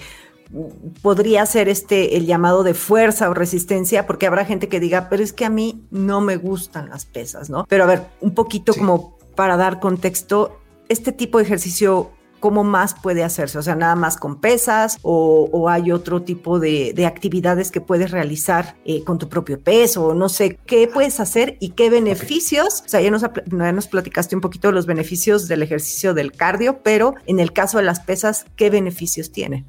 podría 1.01 1.45
ser 1.45 1.69
este 1.69 2.17
el 2.17 2.25
llamado 2.25 2.63
de 2.63 2.73
fuerza 2.73 3.29
o 3.29 3.33
resistencia, 3.33 4.05
porque 4.05 4.27
habrá 4.27 4.43
gente 4.43 4.67
que 4.67 4.79
diga, 4.79 5.07
pero 5.09 5.23
es 5.23 5.33
que 5.33 5.45
a 5.45 5.49
mí 5.49 5.85
no 5.91 6.19
me 6.19 6.35
gustan 6.35 6.89
las 6.89 7.05
pesas, 7.05 7.49
¿no? 7.49 7.65
Pero 7.69 7.85
a 7.85 7.87
ver, 7.87 8.01
un 8.19 8.33
poquito 8.33 8.73
como 8.73 9.17
para 9.35 9.57
dar 9.57 9.79
contexto, 9.79 10.59
este 10.89 11.11
tipo 11.11 11.37
de 11.37 11.45
ejercicio 11.45 12.11
¿cómo 12.41 12.65
más 12.65 12.95
puede 13.01 13.23
hacerse? 13.23 13.57
O 13.57 13.61
sea, 13.61 13.75
nada 13.75 13.95
más 13.95 14.17
con 14.17 14.41
pesas 14.41 14.97
o, 15.03 15.69
hay 15.69 15.93
otro 15.93 16.23
tipo 16.23 16.59
de, 16.59 16.93
actividades 17.05 17.71
que 17.71 17.79
puedes 17.79 18.11
realizar 18.11 18.75
eh, 18.83 19.03
con 19.05 19.17
tu 19.17 19.29
propio 19.29 19.59
peso, 19.59 20.07
o 20.07 20.13
no 20.13 20.27
sé, 20.27 20.57
¿qué 20.65 20.89
puedes 20.91 21.19
hacer 21.19 21.55
y 21.59 21.69
qué 21.69 21.89
beneficios? 21.89 22.83
O 22.85 22.89
sea, 22.89 22.99
ya 22.99 23.11
nos, 23.11 23.21
ya 23.21 23.71
nos 23.71 23.87
platicaste 23.87 24.35
un 24.35 24.41
poquito 24.41 24.67
de 24.67 24.73
los 24.73 24.85
beneficios 24.85 25.47
del 25.47 25.63
ejercicio 25.63 26.13
del 26.13 26.31
cardio, 26.33 26.79
pero 26.83 27.13
en 27.27 27.39
el 27.39 27.53
caso 27.53 27.77
de 27.77 27.83
las 27.83 28.01
pesas, 28.01 28.45
¿qué 28.55 28.69
beneficios 28.69 29.31
tiene? 29.31 29.65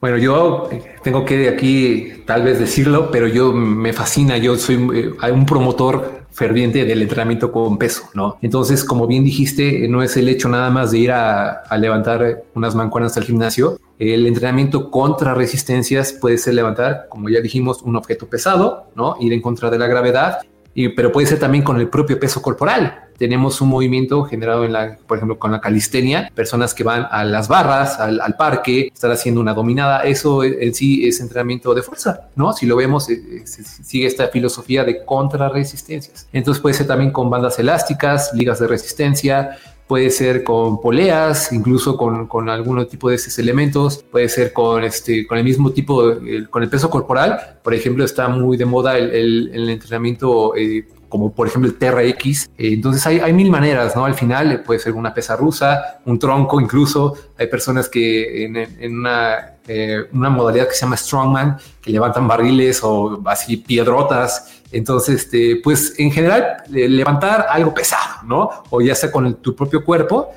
Bueno, 0.00 0.16
yo 0.16 0.68
eh, 0.72 0.82
tengo 1.02 1.24
que 1.24 1.48
aquí 1.48 2.24
tal 2.26 2.42
vez 2.42 2.58
decirlo, 2.58 3.10
pero 3.10 3.28
yo 3.28 3.52
me 3.52 3.92
fascina, 3.92 4.36
yo 4.38 4.56
soy 4.56 4.76
eh, 4.94 5.30
un 5.30 5.46
promotor 5.46 6.19
ferviente 6.32 6.84
del 6.84 7.02
entrenamiento 7.02 7.52
con 7.52 7.78
peso, 7.78 8.08
¿no? 8.14 8.38
Entonces, 8.40 8.84
como 8.84 9.06
bien 9.06 9.24
dijiste, 9.24 9.86
no 9.88 10.02
es 10.02 10.16
el 10.16 10.28
hecho 10.28 10.48
nada 10.48 10.70
más 10.70 10.90
de 10.90 10.98
ir 10.98 11.12
a, 11.12 11.62
levantar 11.78 12.44
unas 12.54 12.74
mancuernas 12.74 13.16
al 13.16 13.24
gimnasio. 13.24 13.78
El 13.98 14.26
entrenamiento 14.26 14.90
contra 14.90 15.34
resistencias 15.34 16.12
puede 16.12 16.38
ser 16.38 16.54
levantar, 16.54 17.06
como 17.08 17.28
ya 17.28 17.40
dijimos, 17.40 17.82
un 17.82 17.96
objeto 17.96 18.26
pesado, 18.26 18.90
¿no? 18.94 19.16
Ir 19.20 19.32
en 19.32 19.40
contra 19.40 19.70
de 19.70 19.78
la 19.78 19.86
gravedad, 19.86 20.38
y, 20.74 20.88
pero 20.90 21.10
puede 21.10 21.26
ser 21.26 21.38
también 21.38 21.64
con 21.64 21.80
el 21.80 21.88
propio 21.88 22.18
peso 22.18 22.40
corporal 22.40 23.09
tenemos 23.20 23.60
un 23.60 23.68
movimiento 23.68 24.24
generado 24.24 24.64
en 24.64 24.72
la, 24.72 24.96
por 25.06 25.18
ejemplo, 25.18 25.38
con 25.38 25.52
la 25.52 25.60
calistenia, 25.60 26.32
personas 26.34 26.72
que 26.72 26.84
van 26.84 27.06
a 27.10 27.22
las 27.22 27.48
barras, 27.48 28.00
al, 28.00 28.34
parque, 28.38 28.90
están 28.94 29.10
haciendo 29.10 29.42
una 29.42 29.52
dominada, 29.52 30.04
eso 30.04 30.42
en 30.42 30.74
sí 30.74 31.06
es 31.06 31.20
entrenamiento 31.20 31.74
de 31.74 31.82
fuerza, 31.82 32.30
¿no? 32.34 32.54
Si 32.54 32.64
lo 32.64 32.76
vemos, 32.76 33.10
eh, 33.10 33.20
eh, 33.30 33.42
sigue 33.44 34.06
esta 34.06 34.28
filosofía 34.28 34.84
de 34.84 35.04
contrarresistencias. 35.04 36.28
Entonces 36.32 36.62
puede 36.62 36.74
ser 36.74 36.86
también 36.86 37.10
con 37.10 37.28
bandas 37.28 37.58
elásticas, 37.58 38.30
ligas 38.32 38.58
de 38.58 38.68
resistencia, 38.68 39.58
puede 39.86 40.08
ser 40.08 40.42
con 40.42 40.80
poleas, 40.80 41.52
incluso 41.52 41.98
con, 41.98 42.26
con 42.26 42.48
algún 42.48 42.86
tipo 42.86 43.10
de 43.10 43.16
esos 43.16 43.38
elementos, 43.38 44.02
puede 44.10 44.30
ser 44.30 44.54
con, 44.54 44.82
este, 44.82 45.26
con 45.26 45.36
el 45.36 45.44
mismo 45.44 45.72
tipo, 45.72 46.14
con 46.48 46.62
el 46.62 46.70
peso 46.70 46.88
corporal. 46.88 47.58
Por 47.62 47.74
ejemplo, 47.74 48.02
está 48.02 48.28
muy 48.28 48.56
de 48.56 48.64
moda 48.64 48.96
el, 48.96 49.50
el, 49.52 49.68
entrenamiento 49.68 50.56
eh, 50.56 50.86
como 51.10 51.34
por 51.34 51.46
ejemplo 51.48 51.70
el 51.70 51.76
TRX. 51.76 52.46
Eh, 52.56 52.72
entonces 52.72 53.06
hay, 53.06 53.18
hay, 53.18 53.34
mil 53.34 53.50
maneras, 53.50 53.94
¿no? 53.94 54.06
Al 54.06 54.14
final 54.14 54.52
eh, 54.52 54.58
puede 54.58 54.80
ser 54.80 54.94
una 54.94 55.12
pesa 55.12 55.36
rusa, 55.36 56.00
un 56.06 56.18
tronco 56.18 56.58
incluso. 56.58 57.14
Hay 57.36 57.48
personas 57.48 57.90
que 57.90 58.44
en, 58.46 58.56
en 58.56 58.98
una, 58.98 59.56
eh, 59.68 60.06
una, 60.12 60.30
modalidad 60.30 60.68
que 60.68 60.74
se 60.74 60.82
llama 60.82 60.96
Strongman, 60.96 61.58
que 61.82 61.90
levantan 61.90 62.26
barriles 62.26 62.80
o 62.82 63.20
así 63.26 63.58
piedrotas. 63.58 64.62
Entonces, 64.72 65.24
este, 65.24 65.60
pues 65.62 65.94
en 65.98 66.12
general, 66.12 66.62
levantar 66.70 67.46
algo 67.50 67.74
pesado, 67.74 68.22
¿no? 68.24 68.48
O 68.70 68.80
ya 68.80 68.94
sea 68.94 69.10
con 69.10 69.34
tu 69.34 69.54
propio 69.54 69.84
cuerpo, 69.84 70.30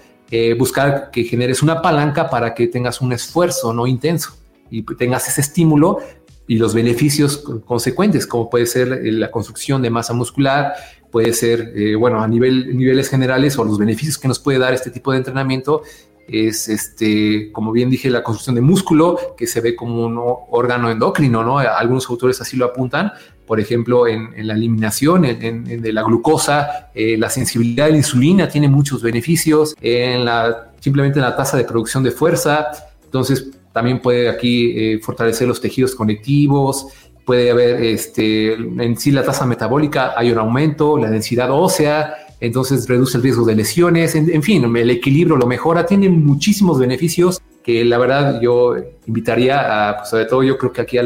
buscar 0.58 1.12
que 1.12 1.24
generes 1.26 1.62
una 1.62 1.80
palanca 1.80 2.28
para 2.28 2.56
que 2.56 2.66
tengas 2.66 3.02
un 3.02 3.14
esfuerzo 3.14 3.72
no 3.72 3.86
intenso 3.86 4.34
y 4.72 4.82
tengas 4.82 5.28
ese 5.28 5.42
estímulo 5.42 6.00
y 6.48 6.58
los 6.58 6.74
beneficios 6.74 7.38
consecuentes, 7.66 8.28
como 8.28 8.50
puede 8.50 8.66
ser 8.66 8.92
eh, 8.92 9.12
la 9.12 9.32
construcción 9.32 9.82
de 9.82 9.90
masa 9.90 10.14
muscular, 10.14 10.74
puede 11.12 11.34
ser, 11.34 11.74
eh, 11.76 11.96
bueno, 11.96 12.22
a 12.22 12.28
nivel, 12.28 12.76
niveles 12.76 13.10
generales 13.10 13.58
o 13.58 13.64
los 13.64 13.78
beneficios 13.78 14.18
que 14.18 14.28
nos 14.28 14.40
puede 14.40 14.60
dar 14.60 14.74
este 14.74 14.90
tipo 14.90 15.12
de 15.12 15.20
entrenamiento 15.20 15.84
es, 16.28 16.70
este, 16.70 17.52
como 17.52 17.72
bien 17.72 17.90
dije, 17.90 18.10
la 18.10 18.24
construcción 18.24 18.56
de 18.56 18.62
músculo, 18.62 19.20
que 19.38 19.46
se 19.46 19.62
ve 19.62 19.76
como 19.76 20.06
un 20.06 20.20
órgano 20.50 20.90
endocrino, 20.90 21.44
¿no? 21.44 21.60
Algunos 21.60 22.10
autores 22.10 22.40
así 22.42 22.56
lo 22.56 22.66
apuntan, 22.66 23.12
por 23.46 23.60
ejemplo, 23.60 24.08
en, 24.08 24.32
la 24.48 24.54
eliminación 24.54 25.24
de 25.24 25.94
la 25.94 26.04
glucosa, 26.04 26.90
eh, 26.96 27.18
la 27.18 27.30
sensibilidad 27.30 27.88
a 27.88 27.90
la 27.90 27.98
insulina 27.98 28.48
tiene 28.48 28.70
muchos 28.70 29.02
beneficios, 29.02 29.76
en 29.82 30.24
la, 30.24 30.72
simplemente 30.80 31.20
en 31.20 31.26
la 31.26 31.36
tasa 31.36 31.58
de 31.58 31.66
producción 31.66 32.04
de 32.04 32.12
fuerza, 32.12 32.72
entonces 33.04 33.50
también 33.74 34.00
puede 34.00 34.30
aquí 34.30 34.72
eh, 34.76 35.00
fortalecer 35.02 35.48
los 35.48 35.60
tejidos 35.60 35.96
conectivos, 35.96 36.88
puede 37.26 37.52
haber 37.52 37.84
este, 37.84 38.54
en 38.54 38.98
sí 38.98 39.12
la 39.12 39.24
tasa 39.24 39.46
metabólica, 39.46 40.14
hay 40.16 40.32
un 40.32 40.38
aumento, 40.38 40.98
la 40.98 41.10
densidad 41.10 41.50
ósea, 41.52 42.16
entonces 42.40 42.88
reduce 42.88 43.18
el 43.18 43.24
riesgo 43.24 43.46
de 43.46 43.56
lesiones, 43.56 44.16
en, 44.16 44.44
fin, 44.44 44.64
el 44.76 44.90
equilibrio 44.90 45.38
lo 45.38 45.48
mejora, 45.48 45.86
tiene 45.86 46.10
muchísimos 46.10 46.78
beneficios 46.78 47.42
que 47.64 47.86
la 47.86 47.98
verdad 47.98 48.42
yo 48.42 48.76
invitaría 49.08 49.90
a, 49.90 49.98
pues 49.98 50.10
sobre 50.10 50.26
todo 50.26 50.44
yo 50.44 50.58
creo 50.58 50.74
que 50.74 50.82
aquí 50.82 50.98
a, 50.98 51.06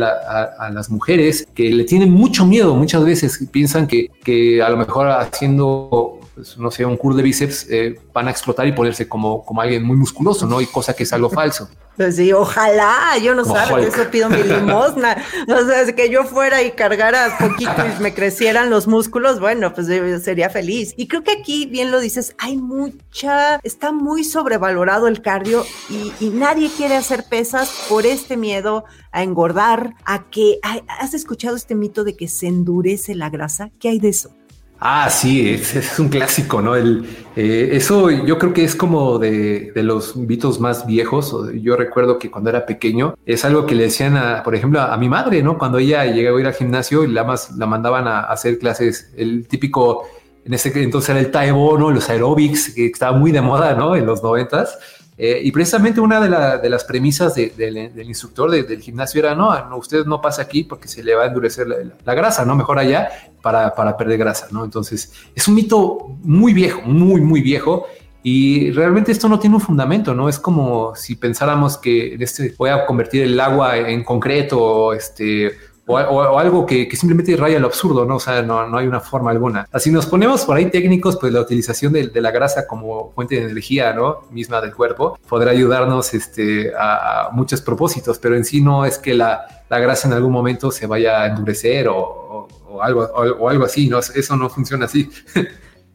las 0.73 0.89
mujeres 0.89 1.47
que 1.53 1.69
le 1.69 1.83
tienen 1.83 2.11
mucho 2.11 2.45
miedo 2.47 2.75
muchas 2.75 3.05
veces, 3.05 3.47
piensan 3.51 3.85
que, 3.85 4.09
que 4.23 4.63
a 4.63 4.69
lo 4.69 4.77
mejor 4.77 5.07
haciendo 5.09 6.16
pues, 6.37 6.55
no 6.55 6.69
sé, 6.69 6.85
un 6.85 6.97
curl 6.97 7.17
de 7.17 7.23
bíceps, 7.23 7.65
eh, 7.67 7.99
van 8.13 8.27
a 8.27 8.31
explotar 8.31 8.67
y 8.67 8.71
ponerse 8.71 9.07
como, 9.07 9.43
como 9.43 9.59
alguien 9.59 9.83
muy 9.83 9.97
musculoso, 9.97 10.45
¿no? 10.45 10.61
Y 10.61 10.67
cosa 10.67 10.93
que 10.93 11.01
es 11.01 11.11
algo 11.11 11.31
falso. 11.31 11.67
Pues 11.95 12.17
sí, 12.17 12.31
ojalá, 12.31 13.17
yo 13.23 13.33
no 13.33 13.43
sé, 13.43 13.53
eso 13.87 14.11
pido 14.11 14.29
mi 14.29 14.43
limosna. 14.43 15.17
O 15.47 15.65
sea, 15.65 15.91
que 15.95 16.11
yo 16.11 16.25
fuera 16.25 16.61
y 16.61 16.73
cargara 16.73 17.35
poquito 17.39 17.71
y 17.87 18.03
me 18.03 18.13
crecieran 18.13 18.69
los 18.69 18.85
músculos, 18.85 19.39
bueno, 19.39 19.73
pues 19.73 19.87
yo 19.87 20.19
sería 20.19 20.51
feliz. 20.51 20.93
Y 20.95 21.07
creo 21.07 21.23
que 21.23 21.31
aquí, 21.31 21.65
bien 21.65 21.89
lo 21.89 21.99
dices, 21.99 22.35
hay 22.37 22.55
mucha, 22.55 23.55
está 23.63 23.91
muy 23.91 24.23
sobrevalorado 24.23 25.07
el 25.07 25.23
cardio 25.23 25.65
y, 25.89 26.13
y 26.19 26.29
nadie 26.29 26.69
quiere 26.69 26.95
hacer 26.95 27.23
pesas 27.23 27.87
por 27.89 28.05
este 28.05 28.37
miedo 28.37 28.85
a 29.11 29.23
engordar, 29.23 29.95
a 30.05 30.29
que, 30.29 30.59
¿has 30.61 31.15
escuchado 31.15 31.55
este 31.55 31.73
mito 31.73 32.03
de 32.03 32.15
que 32.15 32.27
se 32.27 32.45
endurece 32.45 33.15
la 33.15 33.31
grasa? 33.31 33.71
¿Qué 33.79 33.89
hay 33.89 33.97
de 33.97 34.09
eso? 34.09 34.36
Ah, 34.79 35.09
sí, 35.09 35.49
es, 35.49 35.97
un 35.97 36.09
clásico, 36.09 36.61
¿no? 36.61 36.75
El, 36.75 37.07
eh, 37.35 37.69
eso 37.73 38.11
yo 38.11 38.37
creo 38.37 38.53
que 38.53 38.63
es 38.63 38.75
como 38.75 39.17
de, 39.17 39.71
los 39.75 40.15
mitos 40.15 40.59
más 40.59 40.85
viejos. 40.85 41.35
Yo 41.61 41.75
recuerdo 41.75 42.19
que 42.19 42.29
cuando 42.29 42.51
era 42.51 42.65
pequeño 42.65 43.15
es 43.25 43.43
algo 43.43 43.65
que 43.65 43.73
le 43.73 43.83
decían, 43.83 44.17
a, 44.17 44.43
por 44.43 44.53
ejemplo, 44.53 44.79
a, 44.81 44.95
mi 44.97 45.09
madre, 45.09 45.41
¿no? 45.41 45.57
Cuando 45.57 45.79
ella 45.79 46.05
llegaba 46.05 46.37
a 46.37 46.41
ir 46.41 46.47
al 46.47 46.53
gimnasio 46.53 47.03
y 47.03 47.07
la, 47.07 47.23
más, 47.23 47.51
la 47.57 47.65
mandaban 47.65 48.07
a, 48.07 48.21
hacer 48.21 48.59
clases, 48.59 49.11
el 49.17 49.47
típico, 49.47 50.03
en 50.45 50.53
ese 50.53 50.71
entonces 50.83 51.09
era 51.09 51.19
el 51.19 51.31
Taebo, 51.31 51.77
¿no? 51.77 51.89
Los 51.89 52.09
aerobics, 52.09 52.75
que 52.75 52.85
estaba 52.85 53.17
muy 53.17 53.31
de 53.31 53.41
moda, 53.41 53.73
¿no? 53.73 53.95
En 53.95 54.05
los 54.05 54.21
noventas. 54.21 54.77
Eh, 55.19 55.41
y 55.43 55.51
precisamente 55.51 55.99
una 55.99 56.19
de, 56.59 56.69
las 56.69 56.83
premisas 56.83 57.33
del 57.33 58.03
instructor 58.03 58.51
del 58.51 58.79
gimnasio 58.79 59.19
era, 59.19 59.33
no, 59.33 59.67
no, 59.67 59.77
usted 59.77 60.05
no 60.05 60.21
pasa 60.21 60.43
aquí 60.43 60.63
porque 60.63 60.87
se 60.87 61.03
le 61.03 61.15
va 61.15 61.23
a 61.23 61.27
endurecer 61.27 61.67
la, 61.67 62.13
grasa, 62.13 62.45
¿no? 62.45 62.55
Mejor 62.55 62.77
allá 62.77 63.09
para, 63.41 63.73
para, 63.73 63.97
perder 63.97 64.19
grasa, 64.19 64.47
¿no? 64.51 64.63
Entonces, 64.63 65.11
es 65.33 65.47
un 65.47 65.55
mito 65.55 66.17
muy 66.21 66.53
viejo, 66.53 66.81
muy, 66.83 67.21
muy 67.21 67.41
viejo. 67.41 67.87
Y 68.21 68.71
realmente 68.71 69.11
esto 69.11 69.29
no 69.29 69.39
tiene 69.39 69.55
un 69.55 69.61
fundamento, 69.61 70.13
¿no? 70.13 70.29
Es 70.29 70.37
como 70.37 70.95
si 70.95 71.15
pensáramos 71.15 71.77
que 71.77 72.15
este, 72.19 72.53
voy 72.57 72.69
a 72.69 72.85
convertir 72.85 73.23
el 73.23 73.39
agua 73.39 73.77
en 73.77 74.03
concreto, 74.03 74.93
este, 74.93 75.53
o, 75.87 76.37
algo 76.37 76.65
que, 76.65 76.89
simplemente 76.95 77.35
raya 77.35 77.59
lo 77.59 77.67
absurdo, 77.67 78.05
¿no? 78.05 78.15
O 78.17 78.19
sea, 78.19 78.41
no, 78.41 78.77
hay 78.77 78.87
una 78.87 78.99
forma 78.99 79.31
alguna. 79.31 79.67
Así 79.71 79.89
nos 79.91 80.05
ponemos 80.05 80.43
por 80.45 80.57
ahí 80.57 80.69
técnicos, 80.69 81.17
pues 81.17 81.31
la 81.31 81.41
utilización 81.41 81.93
de, 81.93 82.11
la 82.13 82.31
grasa 82.31 82.67
como 82.67 83.11
fuente 83.11 83.35
de 83.35 83.43
energía, 83.43 83.93
¿no? 83.93 84.21
Misma 84.31 84.61
del 84.61 84.73
cuerpo, 84.73 85.17
podrá 85.27 85.51
ayudarnos 85.51 86.13
este, 86.13 86.73
a, 86.77 87.29
muchos 87.31 87.61
propósitos, 87.61 88.19
pero 88.19 88.35
en 88.35 88.43
sí 88.43 88.61
no 88.61 88.85
es 88.85 88.97
que 88.97 89.13
la, 89.13 89.47
grasa 89.69 90.07
en 90.07 90.13
algún 90.13 90.31
momento 90.31 90.71
se 90.71 90.87
vaya 90.87 91.21
a 91.21 91.27
endurecer 91.27 91.87
o, 91.87 92.47
o 92.69 92.81
algo, 92.81 93.03
o, 93.03 93.49
algo 93.49 93.65
así, 93.65 93.87
¿no? 93.87 93.99
Eso 93.99 94.35
no 94.35 94.49
funciona 94.49 94.85
así. 94.85 95.09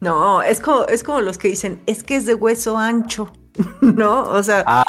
No, 0.03 0.43
es 0.43 0.59
como, 0.59 0.85
es 0.87 1.05
como 1.05 1.21
los 1.21 1.39
que 1.39 1.47
dicen, 1.47 1.81
es 1.87 2.03
que 2.03 2.17
es 2.17 2.27
de 2.27 2.35
hueso 2.35 2.77
ancho. 2.77 3.33
¿no? 3.81 4.25
O 4.25 4.43
sea, 4.43 4.65
ah, 4.67 4.85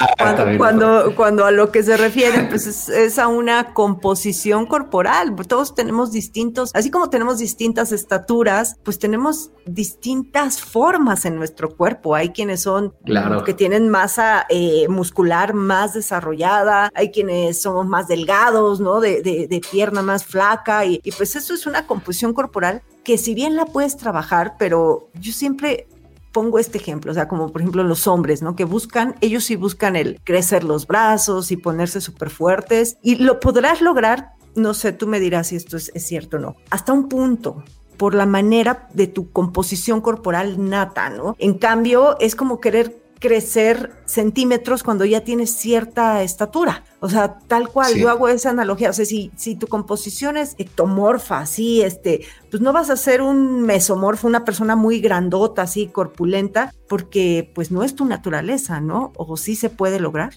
cuando, 0.56 1.14
cuando, 1.14 1.44
a 1.44 1.50
lo 1.50 1.70
que 1.70 1.82
se 1.82 1.96
refiere, 1.96 2.44
pues 2.44 2.88
es, 2.88 3.18
a 3.18 3.28
una 3.28 3.74
composición 3.74 4.66
corporal. 4.66 5.34
Todos 5.46 5.74
tenemos 5.74 6.12
distintos, 6.12 6.70
así 6.74 6.90
como 6.90 7.10
tenemos 7.10 7.38
distintas 7.38 7.92
estaturas, 7.92 8.76
pues 8.82 8.98
tenemos 8.98 9.50
distintas 9.66 10.60
formas 10.60 11.24
en 11.24 11.36
nuestro 11.36 11.76
cuerpo. 11.76 12.14
Hay 12.14 12.30
quienes 12.30 12.62
son 12.62 12.94
claro. 13.04 13.44
que 13.44 13.54
tienen 13.54 13.88
masa 13.88 14.46
eh, 14.48 14.88
muscular 14.88 15.52
más 15.52 15.94
desarrollada, 15.94 16.90
hay 16.94 17.10
quienes 17.10 17.60
somos 17.60 17.86
más 17.86 18.08
delgados, 18.08 18.80
¿no? 18.80 19.00
De, 19.00 19.22
de, 19.22 19.60
pierna 19.70 20.02
más 20.02 20.24
flaca, 20.24 20.84
y, 20.84 21.00
y 21.02 21.12
pues 21.12 21.36
eso 21.36 21.54
es 21.54 21.66
una 21.66 21.86
composición 21.86 22.34
corporal 22.34 22.82
que 23.02 23.18
si 23.18 23.34
bien 23.34 23.56
la 23.56 23.66
puedes 23.66 23.96
trabajar, 23.96 24.56
pero 24.58 25.08
yo 25.14 25.32
siempre 25.32 25.86
pongo 26.34 26.58
este 26.58 26.78
ejemplo, 26.78 27.12
o 27.12 27.14
sea, 27.14 27.28
como 27.28 27.50
por 27.52 27.62
ejemplo 27.62 27.84
los 27.84 28.06
hombres, 28.08 28.42
¿no? 28.42 28.56
Que 28.56 28.64
buscan, 28.64 29.14
ellos 29.20 29.44
sí 29.44 29.54
buscan 29.54 29.94
el 29.94 30.20
crecer 30.24 30.64
los 30.64 30.86
brazos 30.86 31.52
y 31.52 31.56
ponerse 31.56 32.00
súper 32.00 32.28
fuertes 32.28 32.98
y 33.02 33.14
lo 33.14 33.38
podrás 33.38 33.80
lograr, 33.80 34.32
no 34.56 34.74
sé, 34.74 34.92
tú 34.92 35.06
me 35.06 35.20
dirás 35.20 35.46
si 35.46 35.56
esto 35.56 35.76
es, 35.76 35.92
es 35.94 36.04
cierto 36.06 36.36
o 36.36 36.40
no, 36.40 36.56
hasta 36.70 36.92
un 36.92 37.08
punto 37.08 37.62
por 37.96 38.14
la 38.14 38.26
manera 38.26 38.88
de 38.92 39.06
tu 39.06 39.30
composición 39.30 40.00
corporal 40.00 40.68
nata, 40.68 41.08
¿no? 41.08 41.36
En 41.38 41.54
cambio, 41.54 42.18
es 42.18 42.34
como 42.34 42.60
querer 42.60 43.03
crecer 43.24 43.90
centímetros 44.04 44.82
cuando 44.82 45.06
ya 45.06 45.22
tienes 45.22 45.56
cierta 45.56 46.22
estatura. 46.22 46.84
O 47.00 47.08
sea, 47.08 47.38
tal 47.38 47.70
cual, 47.70 47.94
yo 47.94 48.10
hago 48.10 48.28
esa 48.28 48.50
analogía. 48.50 48.90
O 48.90 48.92
sea, 48.92 49.06
si, 49.06 49.30
si 49.34 49.56
tu 49.56 49.66
composición 49.66 50.36
es 50.36 50.54
ectomorfa, 50.58 51.38
así, 51.38 51.80
este, 51.80 52.26
pues 52.50 52.62
no 52.62 52.74
vas 52.74 52.90
a 52.90 52.98
ser 52.98 53.22
un 53.22 53.62
mesomorfo, 53.62 54.26
una 54.26 54.44
persona 54.44 54.76
muy 54.76 55.00
grandota, 55.00 55.62
así, 55.62 55.86
corpulenta, 55.86 56.74
porque 56.86 57.50
pues 57.54 57.70
no 57.70 57.82
es 57.82 57.94
tu 57.94 58.04
naturaleza, 58.04 58.82
¿no? 58.82 59.14
O 59.16 59.38
sí 59.38 59.56
se 59.56 59.70
puede 59.70 60.00
lograr. 60.00 60.34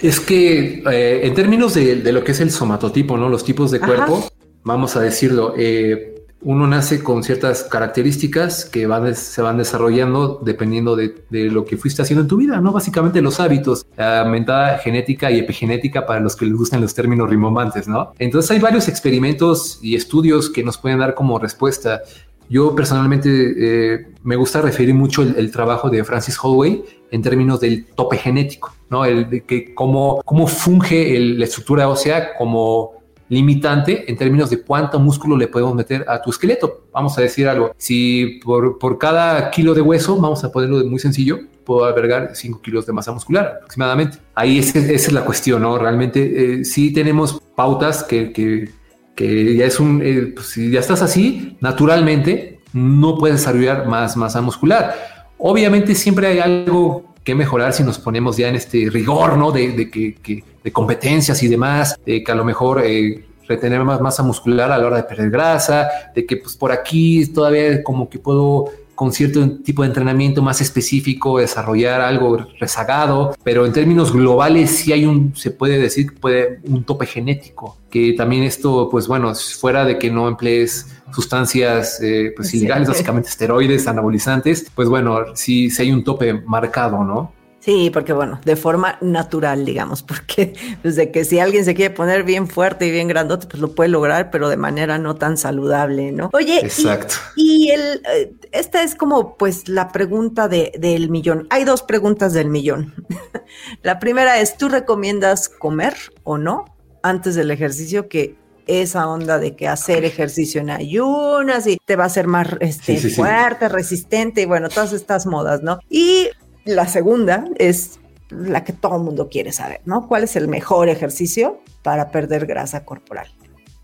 Es 0.00 0.18
que 0.18 0.82
eh, 0.90 1.20
en 1.22 1.34
términos 1.34 1.74
de, 1.74 1.94
lo 2.10 2.24
que 2.24 2.32
es 2.32 2.40
el 2.40 2.50
somatotipo, 2.50 3.16
¿no? 3.16 3.28
Los 3.28 3.44
tipos 3.44 3.70
de 3.70 3.78
cuerpo, 3.78 4.28
vamos 4.64 4.96
a 4.96 5.00
decirlo, 5.00 5.54
eh, 5.56 6.15
uno 6.46 6.68
nace 6.68 7.02
con 7.02 7.24
ciertas 7.24 7.64
características 7.64 8.66
que 8.66 8.86
van, 8.86 9.16
se 9.16 9.42
van 9.42 9.58
desarrollando 9.58 10.40
dependiendo 10.44 10.94
de, 10.94 11.12
lo 11.28 11.64
que 11.64 11.76
fuiste 11.76 12.02
haciendo 12.02 12.22
en 12.22 12.28
tu 12.28 12.36
vida, 12.36 12.60
¿no? 12.60 12.70
Básicamente 12.70 13.20
los 13.20 13.40
hábitos, 13.40 13.84
la 13.96 14.20
aumentada 14.20 14.78
genética 14.78 15.28
y 15.28 15.40
epigenética 15.40 16.06
para 16.06 16.20
los 16.20 16.36
que 16.36 16.44
les 16.44 16.54
gustan 16.54 16.82
los 16.82 16.94
términos 16.94 17.28
rimbombantes, 17.28 17.88
¿no? 17.88 18.12
Entonces 18.20 18.48
hay 18.52 18.60
varios 18.60 18.86
experimentos 18.86 19.80
y 19.82 19.96
estudios 19.96 20.48
que 20.48 20.62
nos 20.62 20.78
pueden 20.78 21.00
dar 21.00 21.16
como 21.16 21.36
respuesta. 21.40 22.02
Yo 22.48 22.76
personalmente 22.76 23.28
eh, 23.58 24.06
me 24.22 24.36
gusta 24.36 24.62
referir 24.62 24.94
mucho 24.94 25.22
el, 25.22 25.50
trabajo 25.50 25.90
de 25.90 26.04
Francis 26.04 26.38
Holloway 26.40 26.84
en 27.10 27.22
términos 27.22 27.58
del 27.58 27.86
tope 27.86 28.18
genético, 28.18 28.72
¿no? 28.88 29.04
El 29.04 29.28
de 29.28 29.42
que 29.42 29.74
cómo, 29.74 30.22
cómo 30.24 30.46
funge 30.46 31.18
la 31.18 31.44
estructura 31.44 31.88
ósea 31.88 32.36
como 32.38 32.96
limitante 33.28 34.10
en 34.10 34.16
términos 34.16 34.50
de 34.50 34.62
cuánto 34.62 34.98
músculo 35.00 35.36
le 35.36 35.48
podemos 35.48 35.74
meter 35.74 36.04
a 36.08 36.20
tu 36.22 36.30
esqueleto. 36.30 36.86
Vamos 36.92 37.16
a 37.18 37.22
decir 37.22 37.48
algo, 37.48 37.72
si 37.76 38.40
por, 38.44 38.78
por 38.78 38.98
cada 38.98 39.50
kilo 39.50 39.74
de 39.74 39.80
hueso, 39.80 40.16
vamos 40.16 40.44
a 40.44 40.52
ponerlo 40.52 40.84
muy 40.86 40.98
sencillo, 40.98 41.40
puedo 41.64 41.84
albergar 41.84 42.30
5 42.34 42.62
kilos 42.62 42.86
de 42.86 42.92
masa 42.92 43.12
muscular 43.12 43.56
aproximadamente. 43.56 44.18
Ahí 44.34 44.58
es, 44.58 44.74
es 44.74 45.12
la 45.12 45.24
cuestión, 45.24 45.62
¿no? 45.62 45.78
Realmente 45.78 46.60
eh, 46.60 46.64
sí 46.64 46.92
tenemos 46.92 47.42
pautas 47.54 48.04
que, 48.04 48.32
que, 48.32 49.56
ya 49.56 49.66
es 49.66 49.80
un, 49.80 50.00
eh, 50.02 50.32
pues, 50.34 50.54
ya 50.54 50.80
estás 50.80 51.02
así, 51.02 51.56
naturalmente 51.60 52.60
no 52.72 53.16
puedes 53.18 53.38
desarrollar 53.38 53.88
más 53.88 54.16
masa 54.16 54.40
muscular. 54.40 54.94
Obviamente 55.38 55.94
siempre 55.94 56.28
hay 56.28 56.38
algo 56.38 57.14
que 57.24 57.34
mejorar 57.34 57.72
si 57.72 57.82
nos 57.82 57.98
ponemos 57.98 58.36
ya 58.36 58.48
en 58.48 58.54
este 58.54 58.88
rigor, 58.88 59.36
¿no? 59.36 59.50
De 59.50 59.90
que, 59.90 60.44
de 60.66 60.72
competencias 60.72 61.44
y 61.44 61.46
demás, 61.46 61.96
de 62.04 62.24
que 62.24 62.32
a 62.32 62.34
lo 62.34 62.44
mejor 62.44 62.82
eh, 62.84 63.24
retener 63.46 63.84
más 63.84 64.00
masa 64.00 64.24
muscular 64.24 64.72
a 64.72 64.78
la 64.78 64.84
hora 64.84 64.96
de 64.96 65.04
perder 65.04 65.30
grasa, 65.30 65.88
de 66.12 66.26
que 66.26 66.38
pues 66.38 66.56
por 66.56 66.72
aquí 66.72 67.24
todavía 67.26 67.84
como 67.84 68.10
que 68.10 68.18
puedo 68.18 68.64
con 68.96 69.12
cierto 69.12 69.48
tipo 69.62 69.82
de 69.82 69.88
entrenamiento 69.88 70.42
más 70.42 70.60
específico 70.60 71.38
desarrollar 71.38 72.00
algo 72.00 72.38
rezagado, 72.58 73.36
pero 73.44 73.64
en 73.64 73.72
términos 73.72 74.12
globales 74.12 74.70
sí 74.70 74.92
hay 74.92 75.04
un, 75.04 75.36
se 75.36 75.52
puede 75.52 75.78
decir, 75.78 76.18
puede 76.18 76.58
un 76.64 76.82
tope 76.82 77.06
genético, 77.06 77.76
que 77.88 78.14
también 78.14 78.42
esto, 78.42 78.88
pues 78.90 79.06
bueno, 79.06 79.32
fuera 79.36 79.84
de 79.84 79.98
que 79.98 80.10
no 80.10 80.26
emplees 80.26 80.88
sustancias 81.14 82.00
eh, 82.02 82.32
pues 82.34 82.52
ilegales, 82.54 82.88
básicamente 82.88 83.28
esteroides, 83.28 83.86
anabolizantes, 83.86 84.66
pues 84.74 84.88
bueno, 84.88 85.36
sí, 85.36 85.70
sí 85.70 85.82
hay 85.82 85.92
un 85.92 86.02
tope 86.02 86.32
marcado, 86.32 87.04
¿no? 87.04 87.35
Sí, 87.66 87.90
porque 87.90 88.12
bueno, 88.12 88.40
de 88.44 88.54
forma 88.54 88.96
natural, 89.00 89.64
digamos, 89.64 90.00
porque 90.04 90.54
desde 90.84 91.10
que 91.10 91.24
si 91.24 91.40
alguien 91.40 91.64
se 91.64 91.74
quiere 91.74 91.92
poner 91.92 92.22
bien 92.22 92.46
fuerte 92.46 92.86
y 92.86 92.92
bien 92.92 93.08
grandote, 93.08 93.48
pues 93.48 93.60
lo 93.60 93.74
puede 93.74 93.88
lograr, 93.88 94.30
pero 94.30 94.48
de 94.48 94.56
manera 94.56 94.98
no 94.98 95.16
tan 95.16 95.36
saludable, 95.36 96.12
¿no? 96.12 96.30
Oye, 96.32 96.60
Exacto. 96.60 97.16
Y, 97.34 97.70
el, 97.70 98.02
eh, 98.14 98.32
esta 98.52 98.84
es 98.84 98.94
como 98.94 99.36
pues 99.36 99.68
la 99.68 99.90
pregunta 99.90 100.46
de, 100.46 100.74
del 100.78 101.10
millón. 101.10 101.48
Hay 101.50 101.64
dos 101.64 101.82
preguntas 101.82 102.32
del 102.32 102.50
millón. 102.50 102.94
la 103.82 103.98
primera 103.98 104.38
es, 104.38 104.56
¿tú 104.56 104.68
recomiendas 104.68 105.48
comer 105.48 105.96
o 106.22 106.38
no 106.38 106.66
antes 107.02 107.34
del 107.34 107.50
ejercicio 107.50 108.08
que 108.08 108.36
esa 108.68 109.08
onda 109.08 109.40
de 109.40 109.56
que 109.56 109.66
hacer 109.66 110.04
ejercicio 110.04 110.60
en 110.60 110.70
ayunas 110.70 111.66
y 111.66 111.78
te 111.84 111.96
va 111.96 112.04
a 112.04 112.06
hacer 112.06 112.28
más 112.28 112.46
este, 112.60 112.96
fuerte, 113.10 113.68
resistente 113.68 114.42
y 114.42 114.44
bueno, 114.44 114.68
todas 114.68 114.92
estas 114.92 115.26
modas, 115.26 115.62
¿no? 115.62 115.80
Y 115.88 116.28
la 116.66 116.86
segunda 116.86 117.44
es 117.58 117.98
la 118.30 118.64
que 118.64 118.72
todo 118.72 118.96
el 118.96 119.02
mundo 119.02 119.28
quiere 119.30 119.52
saber, 119.52 119.80
¿no? 119.84 120.06
¿Cuál 120.08 120.24
es 120.24 120.36
el 120.36 120.48
mejor 120.48 120.88
ejercicio 120.88 121.60
para 121.82 122.10
perder 122.10 122.46
grasa 122.46 122.84
corporal? 122.84 123.28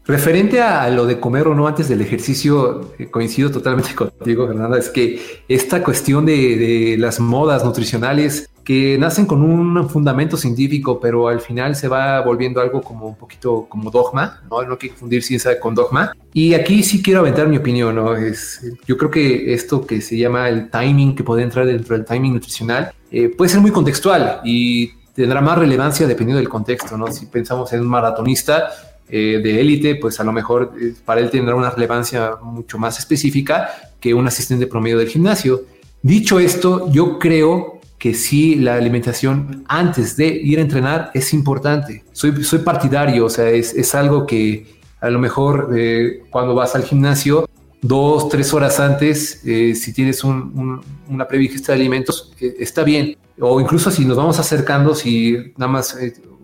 Referente 0.04 0.60
a 0.60 0.90
lo 0.90 1.06
de 1.06 1.20
comer 1.20 1.46
o 1.46 1.54
no 1.54 1.68
antes 1.68 1.88
del 1.88 2.00
ejercicio, 2.00 2.92
eh, 2.98 3.08
coincido 3.08 3.52
totalmente 3.52 3.94
contigo, 3.94 4.48
Fernanda, 4.48 4.78
es 4.78 4.88
que 4.88 5.20
esta 5.48 5.84
cuestión 5.84 6.26
de, 6.26 6.96
las 6.98 7.20
modas 7.20 7.64
nutricionales 7.64 8.50
que 8.64 8.96
nacen 8.98 9.26
con 9.26 9.42
un 9.42 9.88
fundamento 9.88 10.36
científico, 10.36 11.00
pero 11.00 11.28
al 11.28 11.40
final 11.40 11.74
se 11.74 11.88
va 11.88 12.20
volviendo 12.20 12.60
algo 12.60 12.80
como 12.80 13.08
un 13.08 13.16
poquito 13.16 13.66
como 13.68 13.90
dogma, 13.90 14.40
no, 14.50 14.62
no 14.62 14.72
hay 14.72 14.78
que 14.78 14.88
confundir 14.90 15.22
ciencia 15.22 15.58
con 15.58 15.74
dogma. 15.74 16.12
Y 16.32 16.54
aquí 16.54 16.82
sí 16.82 17.02
quiero 17.02 17.20
aventar 17.20 17.48
mi 17.48 17.56
opinión, 17.56 17.96
¿no? 17.96 18.16
Es, 18.16 18.60
yo 18.86 18.96
creo 18.96 19.10
que 19.10 19.52
esto 19.52 19.84
que 19.84 20.00
se 20.00 20.16
llama 20.16 20.48
el 20.48 20.70
timing, 20.70 21.14
que 21.14 21.24
puede 21.24 21.42
entrar 21.42 21.66
dentro 21.66 21.96
del 21.96 22.04
timing 22.04 22.34
nutricional, 22.34 22.92
eh, 23.10 23.28
puede 23.28 23.50
ser 23.50 23.60
muy 23.60 23.70
contextual 23.70 24.40
y 24.44 24.92
tendrá 25.14 25.40
más 25.40 25.58
relevancia 25.58 26.06
dependiendo 26.06 26.38
del 26.38 26.48
contexto, 26.48 26.96
¿no? 26.96 27.10
Si 27.12 27.26
pensamos 27.26 27.72
en 27.72 27.80
un 27.80 27.88
maratonista, 27.88 28.70
eh, 29.14 29.40
de 29.42 29.60
élite, 29.60 29.96
pues 29.96 30.18
a 30.20 30.24
lo 30.24 30.32
mejor 30.32 30.72
eh, 30.80 30.94
para 31.04 31.20
él 31.20 31.28
tendrá 31.28 31.54
una 31.54 31.68
relevancia 31.68 32.36
mucho 32.40 32.78
más 32.78 32.98
específica 32.98 33.68
que 34.00 34.14
un 34.14 34.26
asistente 34.26 34.66
promedio 34.66 34.96
del 34.96 35.08
gimnasio. 35.08 35.64
Dicho 36.00 36.40
esto, 36.40 36.90
yo 36.90 37.18
creo 37.18 37.81
que 38.02 38.14
sí 38.14 38.56
la 38.56 38.74
alimentación 38.74 39.62
antes 39.68 40.16
de 40.16 40.26
ir 40.26 40.58
a 40.58 40.62
entrenar 40.62 41.12
es 41.14 41.32
importante. 41.32 42.02
Soy, 42.10 42.42
soy 42.42 42.58
partidario, 42.58 43.26
o 43.26 43.30
sea, 43.30 43.48
es, 43.48 43.74
es 43.74 43.94
algo 43.94 44.26
que 44.26 44.66
a 45.00 45.08
lo 45.08 45.20
mejor 45.20 45.70
eh, 45.78 46.24
cuando 46.28 46.52
vas 46.52 46.74
al 46.74 46.82
gimnasio, 46.82 47.48
dos, 47.80 48.28
tres 48.28 48.52
horas 48.52 48.80
antes, 48.80 49.42
si 49.44 49.92
tienes 49.92 50.24
una 50.24 51.28
prevista 51.28 51.70
de 51.70 51.78
alimentos, 51.78 52.32
está 52.40 52.82
bien. 52.82 53.16
O 53.38 53.60
incluso 53.60 53.88
si 53.92 54.04
nos 54.04 54.16
vamos 54.16 54.36
acercando, 54.40 54.96
si 54.96 55.52
nada 55.56 55.70
más 55.70 55.96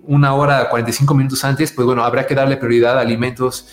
una 0.04 0.34
hora, 0.34 0.70
45 0.70 1.12
minutos 1.12 1.44
antes, 1.44 1.72
pues 1.72 1.86
bueno, 1.86 2.04
habrá 2.04 2.24
que 2.24 2.36
darle 2.36 2.56
prioridad 2.56 2.98
a 2.98 3.00
alimentos 3.00 3.66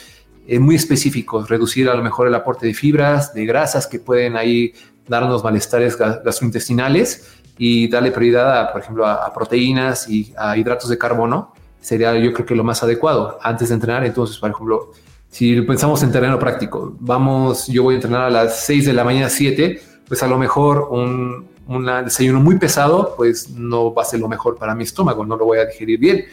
eh, 0.47 0.57
muy 0.57 0.73
específicos, 0.73 1.49
reducir 1.49 1.87
a 1.87 1.93
lo 1.93 2.01
mejor 2.01 2.27
el 2.27 2.33
aporte 2.33 2.65
de 2.65 2.73
fibras, 2.73 3.31
de 3.35 3.45
grasas 3.45 3.85
que 3.85 3.99
pueden 3.99 4.37
ahí 4.37 4.73
darnos 5.07 5.43
malestares 5.43 5.97
gastrointestinales 5.97 7.27
y 7.57 7.87
darle 7.87 8.11
prioridad, 8.11 8.61
a, 8.61 8.71
por 8.71 8.81
ejemplo, 8.81 9.05
a, 9.05 9.31
proteínas 9.33 10.09
y 10.09 10.33
a 10.37 10.57
hidratos 10.57 10.89
de 10.89 10.97
carbono. 10.97 11.53
Sería 11.79 12.17
yo 12.17 12.33
creo 12.33 12.45
que 12.45 12.55
lo 12.55 12.63
más 12.63 12.81
adecuado 12.83 13.37
antes 13.41 13.69
de 13.69 13.75
entrenar. 13.75 14.03
Entonces, 14.05 14.37
por 14.37 14.49
ejemplo, 14.49 14.91
si 15.29 15.61
pensamos 15.61 16.01
en 16.03 16.11
terreno 16.11 16.39
práctico, 16.39 16.95
vamos, 16.99 17.67
yo 17.67 17.83
voy 17.83 17.95
a 17.95 17.97
entrenar 17.97 18.21
a 18.21 18.29
las 18.29 18.61
6 18.65 18.87
de 18.87 18.93
la 18.93 19.03
mañana, 19.03 19.29
7, 19.29 19.81
pues 20.07 20.23
a 20.23 20.27
lo 20.27 20.37
mejor 20.37 20.87
un, 20.89 21.47
un 21.67 21.85
desayuno 22.03 22.39
muy 22.39 22.57
pesado, 22.57 23.13
pues 23.15 23.49
no 23.49 23.93
va 23.93 24.03
a 24.03 24.05
ser 24.05 24.19
lo 24.19 24.27
mejor 24.27 24.57
para 24.57 24.75
mi 24.75 24.83
estómago, 24.83 25.25
no 25.25 25.35
lo 25.35 25.45
voy 25.45 25.59
a 25.59 25.65
digerir 25.65 25.99
bien. 25.99 26.25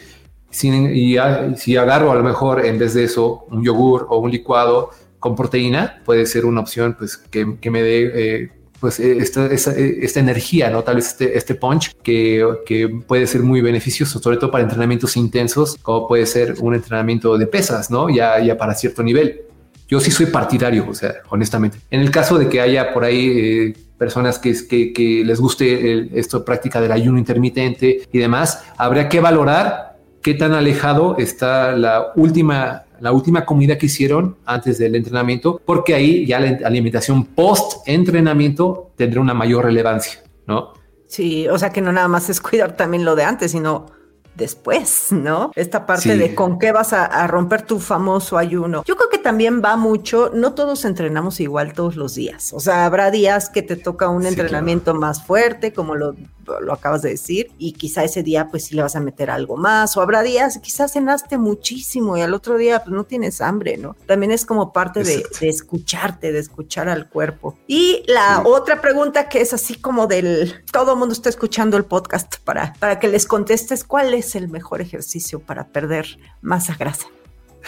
y 0.61 1.17
si 1.57 1.77
agarro 1.77 2.11
a 2.11 2.15
lo 2.15 2.23
mejor 2.23 2.65
en 2.65 2.77
vez 2.77 2.93
de 2.93 3.05
eso 3.05 3.45
un 3.49 3.63
yogur 3.63 4.07
o 4.09 4.17
un 4.17 4.31
licuado 4.31 4.91
con 5.19 5.35
proteína, 5.35 6.01
puede 6.05 6.25
ser 6.25 6.45
una 6.45 6.61
opción 6.61 6.95
pues 6.97 7.17
que, 7.17 7.57
que 7.59 7.71
me 7.71 7.81
dé 7.81 8.11
eh, 8.13 8.51
pues 8.83 8.99
esta, 8.99 9.45
esta, 9.45 10.19
energía, 10.19 10.69
¿no? 10.69 10.83
Tal 10.83 10.97
vez 10.97 11.07
este, 11.07 11.37
este 11.37 11.55
punch 11.55 11.93
que, 12.03 12.45
que, 12.65 12.89
puede 13.07 13.25
ser 13.27 13.41
muy 13.41 13.61
beneficioso, 13.61 14.19
sobre 14.19 14.35
todo 14.35 14.51
para 14.51 14.65
entrenamientos 14.65 15.15
intensos, 15.15 15.77
como 15.81 16.05
puede 16.05 16.25
ser 16.25 16.55
un 16.59 16.75
entrenamiento 16.75 17.37
de 17.37 17.47
pesas, 17.47 17.89
¿no? 17.89 18.09
Ya, 18.09 18.41
ya 18.41 18.57
para 18.57 18.75
cierto 18.75 19.01
nivel. 19.01 19.43
Yo 19.87 20.01
sí 20.01 20.11
soy 20.11 20.25
partidario, 20.25 20.85
o 20.89 20.93
sea, 20.93 21.13
honestamente. 21.29 21.77
En 21.91 22.01
el 22.01 22.11
caso 22.11 22.37
de 22.37 22.49
que 22.49 22.59
haya 22.59 22.91
por 22.91 23.05
ahí 23.05 23.27
eh, 23.27 23.73
personas 23.97 24.37
que, 24.37 24.53
que, 24.67 24.91
que, 24.91 25.23
les 25.23 25.39
guste 25.39 26.19
esto 26.19 26.43
práctica 26.43 26.81
del 26.81 26.91
ayuno 26.91 27.17
intermitente 27.17 28.01
y 28.11 28.17
demás, 28.17 28.65
habría 28.75 29.07
que 29.07 29.21
valorar 29.21 29.95
qué 30.21 30.33
tan 30.33 30.51
alejado 30.51 31.15
está 31.19 31.71
la 31.71 32.11
última 32.17 32.83
la 33.03 33.11
última 33.11 33.43
comida 33.45 33.77
que 33.77 33.87
hicieron 33.87 34.37
antes 34.45 34.77
del 34.77 34.95
entrenamiento, 34.95 35.61
porque 35.65 35.93
ahí 35.93 36.25
ya 36.25 36.39
la 36.39 36.65
alimentación 36.65 37.25
post 37.25 37.85
entrenamiento 37.85 38.91
tendrá 38.95 39.19
una 39.19 39.33
mayor 39.33 39.65
relevancia, 39.65 40.21
¿no? 40.47 40.71
Sí, 41.07 41.49
o 41.49 41.59
sea 41.59 41.71
que 41.71 41.81
no 41.81 41.91
nada 41.91 42.07
más 42.07 42.29
es 42.29 42.39
cuidar 42.39 42.77
también 42.77 43.03
lo 43.03 43.17
de 43.17 43.25
antes, 43.25 43.51
sino 43.51 43.87
después, 44.35 45.07
¿no? 45.11 45.51
Esta 45.53 45.85
parte 45.85 46.15
de 46.15 46.33
con 46.33 46.57
qué 46.57 46.71
vas 46.71 46.93
a, 46.93 47.27
romper 47.27 47.63
tu 47.63 47.81
famoso 47.81 48.37
ayuno. 48.37 48.85
Yo 48.85 48.95
creo 48.95 49.09
que 49.09 49.17
también 49.17 49.61
va 49.61 49.75
mucho, 49.75 50.31
no 50.33 50.53
todos 50.53 50.85
entrenamos 50.85 51.41
igual 51.41 51.73
todos 51.73 51.97
los 51.97 52.15
días. 52.15 52.53
O 52.53 52.61
sea, 52.61 52.85
habrá 52.85 53.11
días 53.11 53.49
que 53.49 53.63
te 53.63 53.75
toca 53.75 54.07
un 54.07 54.25
entrenamiento 54.25 54.93
más 54.93 55.25
fuerte, 55.25 55.73
como 55.73 55.95
lo, 55.95 56.15
lo, 56.45 56.73
acabas 56.73 57.01
de 57.03 57.09
decir, 57.11 57.51
y 57.57 57.73
quizá 57.73 58.03
ese 58.03 58.23
día 58.23 58.47
pues 58.49 58.65
sí 58.65 58.75
le 58.75 58.81
vas 58.81 58.95
a 58.95 58.99
meter 58.99 59.29
algo 59.29 59.55
más, 59.55 59.95
o 59.97 60.01
habrá 60.01 60.23
días, 60.23 60.57
quizás 60.59 60.93
cenaste 60.93 61.37
muchísimo 61.37 62.17
y 62.17 62.21
al 62.21 62.33
otro 62.33 62.57
día 62.57 62.83
pues 62.83 62.95
no 62.95 63.03
tienes 63.03 63.41
hambre, 63.41 63.77
¿no? 63.77 63.95
También 64.07 64.31
es 64.31 64.45
como 64.45 64.73
parte 64.73 65.03
de, 65.03 65.23
escucharte, 65.41 66.31
de 66.31 66.39
escuchar 66.39 66.89
al 66.89 67.07
cuerpo. 67.07 67.57
Y 67.67 68.03
la 68.07 68.41
otra 68.45 68.81
pregunta 68.81 69.29
que 69.29 69.41
es 69.41 69.53
así 69.53 69.75
como 69.75 70.07
del, 70.07 70.63
todo 70.71 70.93
el 70.93 70.99
mundo 70.99 71.13
está 71.13 71.29
escuchando 71.29 71.77
el 71.77 71.85
podcast 71.85 72.37
para, 72.43 72.73
para 72.79 72.99
que 72.99 73.07
les 73.07 73.27
contestes 73.27 73.83
cuál 73.83 74.13
es 74.13 74.23
es 74.23 74.35
el 74.35 74.47
mejor 74.49 74.81
ejercicio 74.81 75.39
para 75.39 75.67
perder 75.67 76.05
masa 76.41 76.75
grasa? 76.77 77.07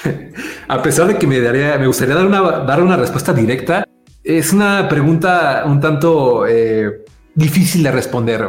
A 0.68 0.82
pesar 0.82 1.08
de 1.08 1.18
que 1.18 1.28
me, 1.28 1.40
daría, 1.40 1.78
me 1.78 1.88
gustaría 1.88 2.16
dar 2.16 2.26
una, 2.26 2.42
dar 2.42 2.82
una 2.82 2.98
respuesta 2.98 3.34
directa, 3.34 3.86
es 4.24 4.52
una 4.52 4.90
pregunta 4.90 5.64
un 5.66 5.80
tanto 5.80 6.48
eh, 6.48 7.06
difícil 7.36 7.84
de 7.84 7.91
responder, 7.91 8.48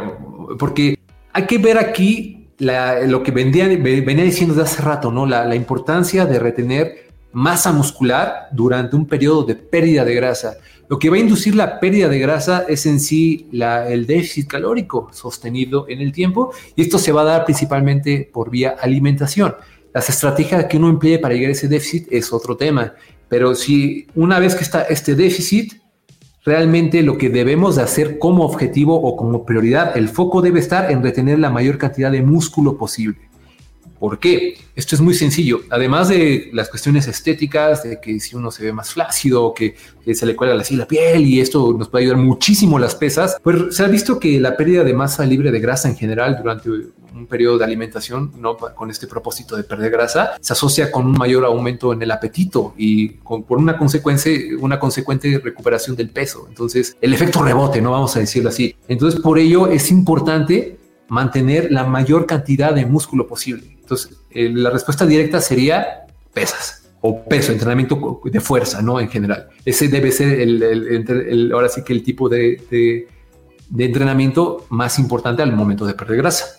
porque 0.57 0.97
hay 1.33 1.45
que 1.45 1.57
ver 1.57 1.77
aquí 1.77 2.47
lo 2.59 3.21
que 3.21 3.31
venía, 3.31 3.67
venía 3.67 4.23
diciendo 4.23 4.55
de 4.55 4.63
hace 4.63 4.81
rato, 4.81 5.11
¿no? 5.11 5.25
La, 5.25 5.45
la 5.45 5.55
importancia 5.55 6.25
de 6.25 6.39
retener 6.39 7.07
masa 7.33 7.71
muscular 7.71 8.47
durante 8.51 8.95
un 8.95 9.05
periodo 9.05 9.43
de 9.43 9.55
pérdida 9.55 10.03
de 10.03 10.15
grasa. 10.15 10.57
Lo 10.89 10.97
que 10.97 11.09
va 11.09 11.17
a 11.17 11.19
inducir 11.19 11.53
la 11.53 11.79
pérdida 11.79 12.07
de 12.07 12.17
grasa 12.17 12.65
es 12.67 12.85
en 12.85 12.99
sí 12.99 13.47
el 13.51 14.07
déficit 14.07 14.47
calórico 14.47 15.09
sostenido 15.11 15.85
en 15.89 15.99
el 15.99 16.13
tiempo 16.13 16.53
y 16.75 16.81
esto 16.81 16.97
se 16.97 17.11
va 17.11 17.21
a 17.21 17.25
dar 17.25 17.45
principalmente 17.45 18.29
por 18.33 18.49
vía 18.49 18.75
alimentación. 18.79 19.53
Las 19.93 20.09
estrategias 20.09 20.65
que 20.65 20.77
uno 20.77 20.89
emplee 20.89 21.19
para 21.19 21.33
llegar 21.33 21.49
a 21.49 21.53
ese 21.53 21.67
déficit 21.67 22.07
es 22.09 22.31
otro 22.31 22.55
tema, 22.55 22.93
pero 23.27 23.53
si 23.53 24.07
una 24.15 24.39
vez 24.39 24.55
que 24.55 24.63
está 24.63 24.83
este 24.83 25.13
déficit, 25.13 25.73
realmente 26.47 27.03
lo 27.03 27.17
que 27.17 27.29
debemos 27.29 27.75
de 27.75 27.83
hacer 27.83 28.19
como 28.19 28.45
objetivo 28.45 28.95
o 28.95 29.17
como 29.17 29.45
prioridad, 29.45 29.97
el 29.97 30.07
foco 30.07 30.41
debe 30.41 30.61
estar 30.61 30.89
en 30.89 31.03
retener 31.03 31.39
la 31.39 31.49
mayor 31.49 31.77
cantidad 31.77 32.09
de 32.09 32.21
músculo 32.21 32.77
posible. 32.77 33.19
¿Por 33.99 34.17
qué? 34.17 34.57
Esto 34.73 34.95
es 34.95 35.01
muy 35.01 35.13
sencillo. 35.13 35.61
Además 35.69 36.07
de 36.07 36.49
las 36.53 36.69
cuestiones 36.69 37.05
estéticas, 37.07 37.83
de 37.83 37.99
que 37.99 38.19
si 38.21 38.35
uno 38.35 38.49
se 38.49 38.63
ve 38.63 38.71
más 38.71 38.91
flácido, 38.91 39.53
que, 39.53 39.75
se 40.13 40.25
le 40.25 40.37
cuelga 40.37 40.55
la 40.55 40.87
piel 40.87 41.25
y 41.25 41.41
esto 41.41 41.75
nos 41.77 41.89
puede 41.89 42.05
ayudar 42.05 42.19
muchísimo 42.19 42.79
las 42.79 42.95
pesas, 42.95 43.37
pues 43.43 43.75
se 43.75 43.83
ha 43.83 43.87
visto 43.87 44.17
que 44.17 44.39
la 44.39 44.55
pérdida 44.55 44.85
de 44.85 44.93
masa 44.93 45.25
libre 45.25 45.51
de 45.51 45.59
grasa 45.59 45.89
en 45.89 45.97
general 45.97 46.37
durante 46.37 46.69
un 47.13 47.27
periodo 47.27 47.57
de 47.57 47.65
alimentación, 47.65 48.31
no 48.37 48.57
con 48.57 48.89
este 48.89 49.07
propósito 49.07 49.55
de 49.55 49.63
perder 49.63 49.91
grasa, 49.91 50.37
se 50.39 50.53
asocia 50.53 50.91
con 50.91 51.05
un 51.05 51.13
mayor 51.13 51.45
aumento 51.45 51.93
en 51.93 52.01
el 52.01 52.11
apetito 52.11 52.73
y 52.77 53.09
con, 53.19 53.43
por 53.43 53.57
una 53.57 53.77
consecuencia, 53.77 54.31
una 54.59 54.79
consecuente 54.79 55.39
recuperación 55.43 55.95
del 55.95 56.09
peso. 56.09 56.45
Entonces, 56.47 56.97
el 57.01 57.13
efecto 57.13 57.43
rebote, 57.43 57.81
no 57.81 57.91
vamos 57.91 58.15
a 58.15 58.19
decirlo 58.19 58.49
así. 58.49 58.75
Entonces, 58.87 59.19
por 59.19 59.39
ello 59.39 59.67
es 59.67 59.91
importante 59.91 60.77
mantener 61.09 61.71
la 61.71 61.83
mayor 61.85 62.25
cantidad 62.25 62.73
de 62.73 62.85
músculo 62.85 63.27
posible. 63.27 63.77
Entonces, 63.79 64.17
eh, 64.31 64.49
la 64.49 64.69
respuesta 64.69 65.05
directa 65.05 65.39
sería 65.41 66.05
pesas 66.33 66.83
o 67.01 67.23
peso, 67.23 67.51
entrenamiento 67.51 68.21
de 68.23 68.39
fuerza, 68.39 68.81
¿no? 68.81 68.99
En 68.99 69.09
general. 69.09 69.47
Ese 69.63 69.87
debe 69.87 70.11
ser 70.11 70.39
el, 70.39 71.51
ahora 71.53 71.69
sí 71.69 71.83
que 71.83 71.93
el 71.93 72.03
tipo 72.03 72.27
de, 72.27 73.07
de, 73.69 73.85
entrenamiento 73.85 74.65
más 74.69 74.99
importante 74.99 75.41
al 75.41 75.53
momento 75.53 75.85
de 75.85 75.93
perder 75.93 76.17
grasa. 76.17 76.57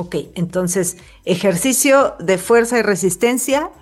Ok, 0.00 0.14
entonces 0.36 0.96
ejercicio 1.24 2.14
de 2.20 2.38
fuerza 2.38 2.78
y 2.78 2.82
resistencia 2.82 3.72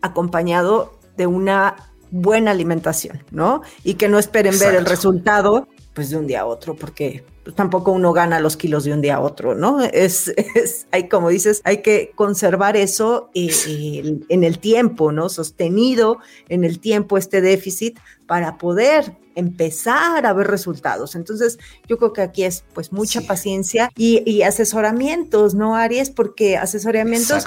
acompañado 0.00 0.98
de 1.18 1.26
una 1.26 1.76
buena 2.10 2.52
alimentación, 2.52 3.22
¿no? 3.30 3.60
Y 3.84 3.96
que 3.96 4.08
no 4.08 4.18
esperen 4.18 4.58
ver 4.58 4.74
el 4.74 4.86
resultado 4.86 5.68
pues 5.92 6.08
de 6.08 6.16
un 6.16 6.26
día 6.26 6.40
a 6.40 6.46
otro, 6.46 6.76
porque 6.76 7.26
pues, 7.44 7.54
tampoco 7.54 7.92
uno 7.92 8.14
gana 8.14 8.40
los 8.40 8.56
kilos 8.56 8.84
de 8.84 8.94
un 8.94 9.02
día 9.02 9.16
a 9.16 9.20
otro, 9.20 9.54
¿no? 9.54 9.82
Es, 9.82 10.28
es 10.54 10.86
hay, 10.92 11.10
como 11.10 11.28
dices, 11.28 11.60
hay 11.64 11.82
que 11.82 12.10
conservar 12.14 12.78
eso 12.78 13.28
eh, 13.34 14.18
en 14.30 14.44
el 14.44 14.58
tiempo, 14.58 15.12
¿no? 15.12 15.28
Sostenido 15.28 16.20
en 16.48 16.64
el 16.64 16.80
tiempo 16.80 17.18
este 17.18 17.42
déficit 17.42 17.98
para 18.26 18.56
poder 18.56 19.14
empezar 19.36 20.26
a 20.26 20.32
ver 20.32 20.48
resultados. 20.48 21.14
Entonces, 21.14 21.58
yo 21.86 21.98
creo 21.98 22.12
que 22.12 22.22
aquí 22.22 22.44
es 22.44 22.64
pues 22.74 22.92
mucha 22.92 23.20
paciencia 23.20 23.90
y, 23.96 24.42
asesoramientos, 24.42 25.54
¿no, 25.54 25.76
Aries? 25.76 26.10
Porque 26.10 26.56
asesoramientos 26.56 27.44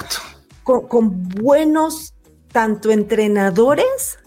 con, 0.64 0.88
con 0.88 1.28
buenos 1.28 2.14
tanto 2.52 2.90
entrenadores 2.90 4.18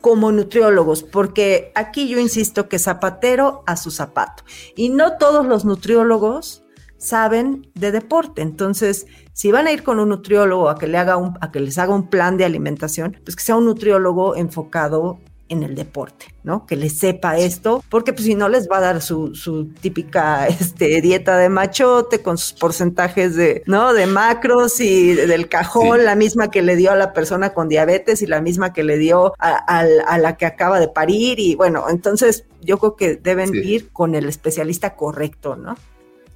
como 0.00 0.30
nutriólogos, 0.30 1.02
porque 1.02 1.72
aquí 1.74 2.08
yo 2.08 2.20
insisto 2.20 2.68
que 2.68 2.78
zapatero 2.78 3.64
a 3.66 3.76
su 3.76 3.90
zapato. 3.90 4.44
Y 4.76 4.90
no 4.90 5.16
todos 5.16 5.44
los 5.46 5.64
nutriólogos 5.64 6.62
saben 6.98 7.70
de 7.74 7.90
deporte. 7.92 8.42
Entonces, 8.42 9.06
si 9.32 9.50
van 9.50 9.66
a 9.66 9.72
ir 9.72 9.82
con 9.82 9.98
un 9.98 10.10
nutriólogo 10.10 10.68
a 10.68 10.78
que, 10.78 10.86
le 10.86 10.98
haga 10.98 11.16
un, 11.16 11.36
a 11.40 11.50
que 11.50 11.60
les 11.60 11.78
haga 11.78 11.94
un 11.94 12.08
plan 12.08 12.36
de 12.36 12.44
alimentación, 12.44 13.18
pues 13.24 13.36
que 13.36 13.42
sea 13.42 13.56
un 13.56 13.66
nutriólogo 13.66 14.36
enfocado 14.36 15.18
en 15.48 15.62
el 15.62 15.74
deporte, 15.74 16.26
¿no? 16.42 16.66
Que 16.66 16.76
les 16.76 16.98
sepa 16.98 17.38
esto, 17.38 17.82
porque 17.88 18.12
pues 18.12 18.24
si 18.24 18.34
no 18.34 18.48
les 18.48 18.68
va 18.68 18.78
a 18.78 18.80
dar 18.80 19.02
su, 19.02 19.34
su, 19.34 19.66
típica 19.66 20.46
este, 20.48 21.00
dieta 21.00 21.36
de 21.36 21.48
machote 21.48 22.22
con 22.22 22.38
sus 22.38 22.52
porcentajes 22.52 23.36
de, 23.36 23.62
¿no? 23.66 23.92
De 23.92 24.06
macros 24.06 24.80
y 24.80 25.14
del 25.14 25.48
cajón, 25.48 26.04
la 26.04 26.14
misma 26.14 26.50
que 26.50 26.62
le 26.62 26.76
dio 26.76 26.92
a 26.92 26.96
la 26.96 27.12
persona 27.12 27.54
con 27.54 27.68
diabetes 27.68 28.22
y 28.22 28.26
la 28.26 28.40
misma 28.40 28.72
que 28.72 28.84
le 28.84 28.98
dio 28.98 29.34
a, 29.38 29.84
la 30.18 30.36
que 30.36 30.46
acaba 30.46 30.80
de 30.80 30.88
parir 30.88 31.38
y 31.38 31.54
bueno, 31.54 31.86
entonces 31.88 32.44
yo 32.62 32.78
creo 32.78 32.96
que 32.96 33.16
deben 33.16 33.54
ir 33.54 33.90
con 33.90 34.14
el 34.14 34.28
especialista 34.28 34.94
correcto, 34.94 35.56
¿no? 35.56 35.76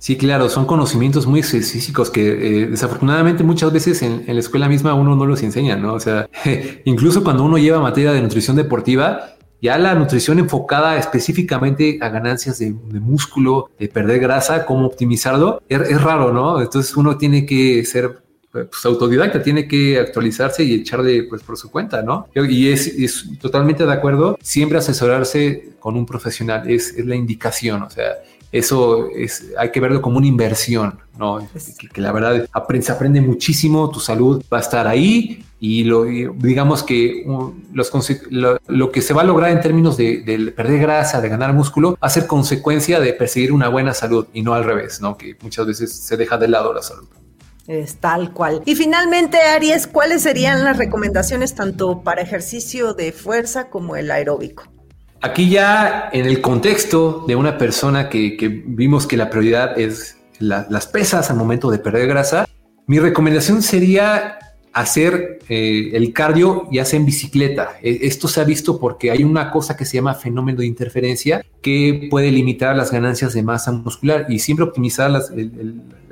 Sí, 0.01 0.17
claro, 0.17 0.49
son 0.49 0.65
conocimientos 0.65 1.27
muy 1.27 1.41
específicos 1.41 2.09
que 2.09 2.63
eh, 2.63 2.67
desafortunadamente 2.69 3.45
muchas 3.45 3.71
veces 3.71 4.01
en, 4.01 4.25
la 4.27 4.41
escuela 4.41 4.67
misma 4.67 4.95
uno 4.95 5.15
no 5.15 5.27
los 5.27 5.43
enseña, 5.43 5.77
¿no? 5.77 5.93
O 5.93 6.01
sea, 6.01 6.27
incluso 6.87 7.23
cuando 7.23 7.45
uno 7.45 7.59
lleva 7.59 7.81
materia 7.81 8.11
de 8.13 8.23
nutrición 8.23 8.57
deportiva, 8.57 9.37
ya 9.61 9.77
la 9.77 9.95
nutrición 9.95 10.39
enfocada 10.39 10.97
específicamente 10.97 11.99
a 12.01 12.09
ganancias 12.09 12.59
de, 12.59 12.73
músculo, 12.73 13.69
de 13.79 13.89
perder 13.89 14.21
grasa, 14.21 14.65
cómo 14.65 14.87
optimizarlo, 14.87 15.63
es, 15.69 16.01
raro, 16.01 16.33
¿no? 16.33 16.63
Entonces 16.63 16.97
uno 16.97 17.19
tiene 17.19 17.45
que 17.45 17.85
ser 17.85 18.23
pues, 18.51 18.69
autodidacta, 18.87 19.43
tiene 19.43 19.69
que 19.69 19.99
actualizarse 19.99 20.65
y 20.65 20.77
echarle 20.77 21.25
pues 21.25 21.43
por 21.43 21.59
su 21.59 21.71
cuenta, 21.71 22.01
¿no? 22.01 22.27
Y 22.35 22.71
es, 22.71 22.87
es 22.87 23.39
totalmente 23.39 23.85
de 23.85 23.93
acuerdo, 23.93 24.39
siempre 24.41 24.79
asesorarse 24.79 25.75
con 25.79 25.95
un 25.99 26.07
profesional 26.07 26.71
es, 26.71 26.95
es 26.97 27.05
la 27.05 27.17
indicación, 27.17 27.83
o 27.83 27.91
sea, 27.91 28.15
eso 28.53 29.09
es, 29.15 29.47
hay 29.57 29.71
que 29.71 29.81
verlo 29.81 30.03
como 30.03 30.19
una 30.19 30.27
inversión, 30.27 30.99
¿no? 31.19 31.39
Que, 31.93 32.01
la 32.01 32.13
verdad 32.13 32.49
se 32.81 32.93
aprende 32.93 33.21
muchísimo, 33.21 33.91
tu 33.91 34.01
salud 34.01 34.43
va 34.53 34.59
a 34.59 34.61
estar 34.61 34.89
ahí 34.89 35.45
y 35.61 35.85
lo, 35.85 36.05
digamos 36.05 36.83
que 36.83 37.25
los, 37.73 37.93
lo, 38.67 38.91
que 38.91 39.03
se 39.03 39.15
va 39.15 39.23
a 39.23 39.25
lograr 39.25 39.51
en 39.51 39.61
términos 39.61 39.97
de, 39.97 40.53
perder 40.57 40.81
grasa, 40.81 41.21
de 41.21 41.29
ganar 41.29 41.53
músculo, 41.53 41.93
va 41.93 42.09
a 42.09 42.11
ser 42.11 42.27
consecuencia 42.27 42.99
de 42.99 43.13
perseguir 43.13 43.53
una 43.53 43.69
buena 43.69 43.95
salud 43.95 44.27
y 44.33 44.43
no 44.43 44.55
al 44.55 44.65
revés, 44.65 45.01
¿no? 45.01 45.17
Que 45.17 45.37
muchas 45.43 45.67
veces 45.67 45.93
se 45.93 46.17
deja 46.17 46.39
de 46.39 46.49
lado 46.49 46.73
la 46.73 46.83
salud. 46.83 47.07
Es 47.67 47.99
tal 47.99 48.33
cual. 48.33 48.63
Y 48.65 48.75
finalmente, 48.75 49.39
Aries, 49.39 49.87
¿cuáles 49.87 50.23
serían 50.23 50.65
las 50.65 50.77
recomendaciones 50.77 51.55
tanto 51.55 52.03
para 52.03 52.23
ejercicio 52.23 52.95
de 52.95 53.13
fuerza 53.13 53.69
como 53.69 53.95
el 53.95 54.11
aeróbico? 54.11 54.65
Aquí 55.23 55.51
ya 55.51 56.09
en 56.13 56.25
el 56.25 56.41
contexto 56.41 57.25
de 57.29 57.37
una 57.37 57.59
persona 57.59 58.09
que, 58.09 58.63
vimos 58.67 59.07
que 59.07 59.17
la 59.19 59.29
prioridad 59.29 59.79
es 59.79 60.17
las 60.39 60.87
pesas 60.87 61.31
al 61.31 61.37
momento 61.37 61.71
de 61.71 61.79
perder 61.79 62.09
grasa, 62.09 62.49
mi 62.87 62.99
recomendación 62.99 63.63
sería 63.63 64.39
hacer 64.73 65.41
eh, 65.49 65.91
el 65.93 66.13
cardio 66.13 66.69
ya 66.73 66.85
sea 66.87 66.99
en 66.99 67.05
bicicleta. 67.05 67.73
E, 67.83 68.01
esto 68.03 68.29
se 68.29 68.41
ha 68.41 68.45
visto 68.45 68.79
porque 68.81 69.11
hay 69.11 69.23
una 69.23 69.51
cosa 69.51 69.77
que 69.77 69.85
se 69.85 69.97
llama 69.97 70.15
fenómeno 70.15 70.61
de 70.61 70.67
interferencia 70.67 71.45
que 71.61 72.09
puede 72.11 72.31
limitar 72.31 72.75
las 72.75 72.91
ganancias 72.91 73.35
de 73.35 73.43
masa 73.43 73.73
muscular 73.73 74.27
y 74.29 74.39
siempre 74.39 74.65
optimizar 74.65 75.11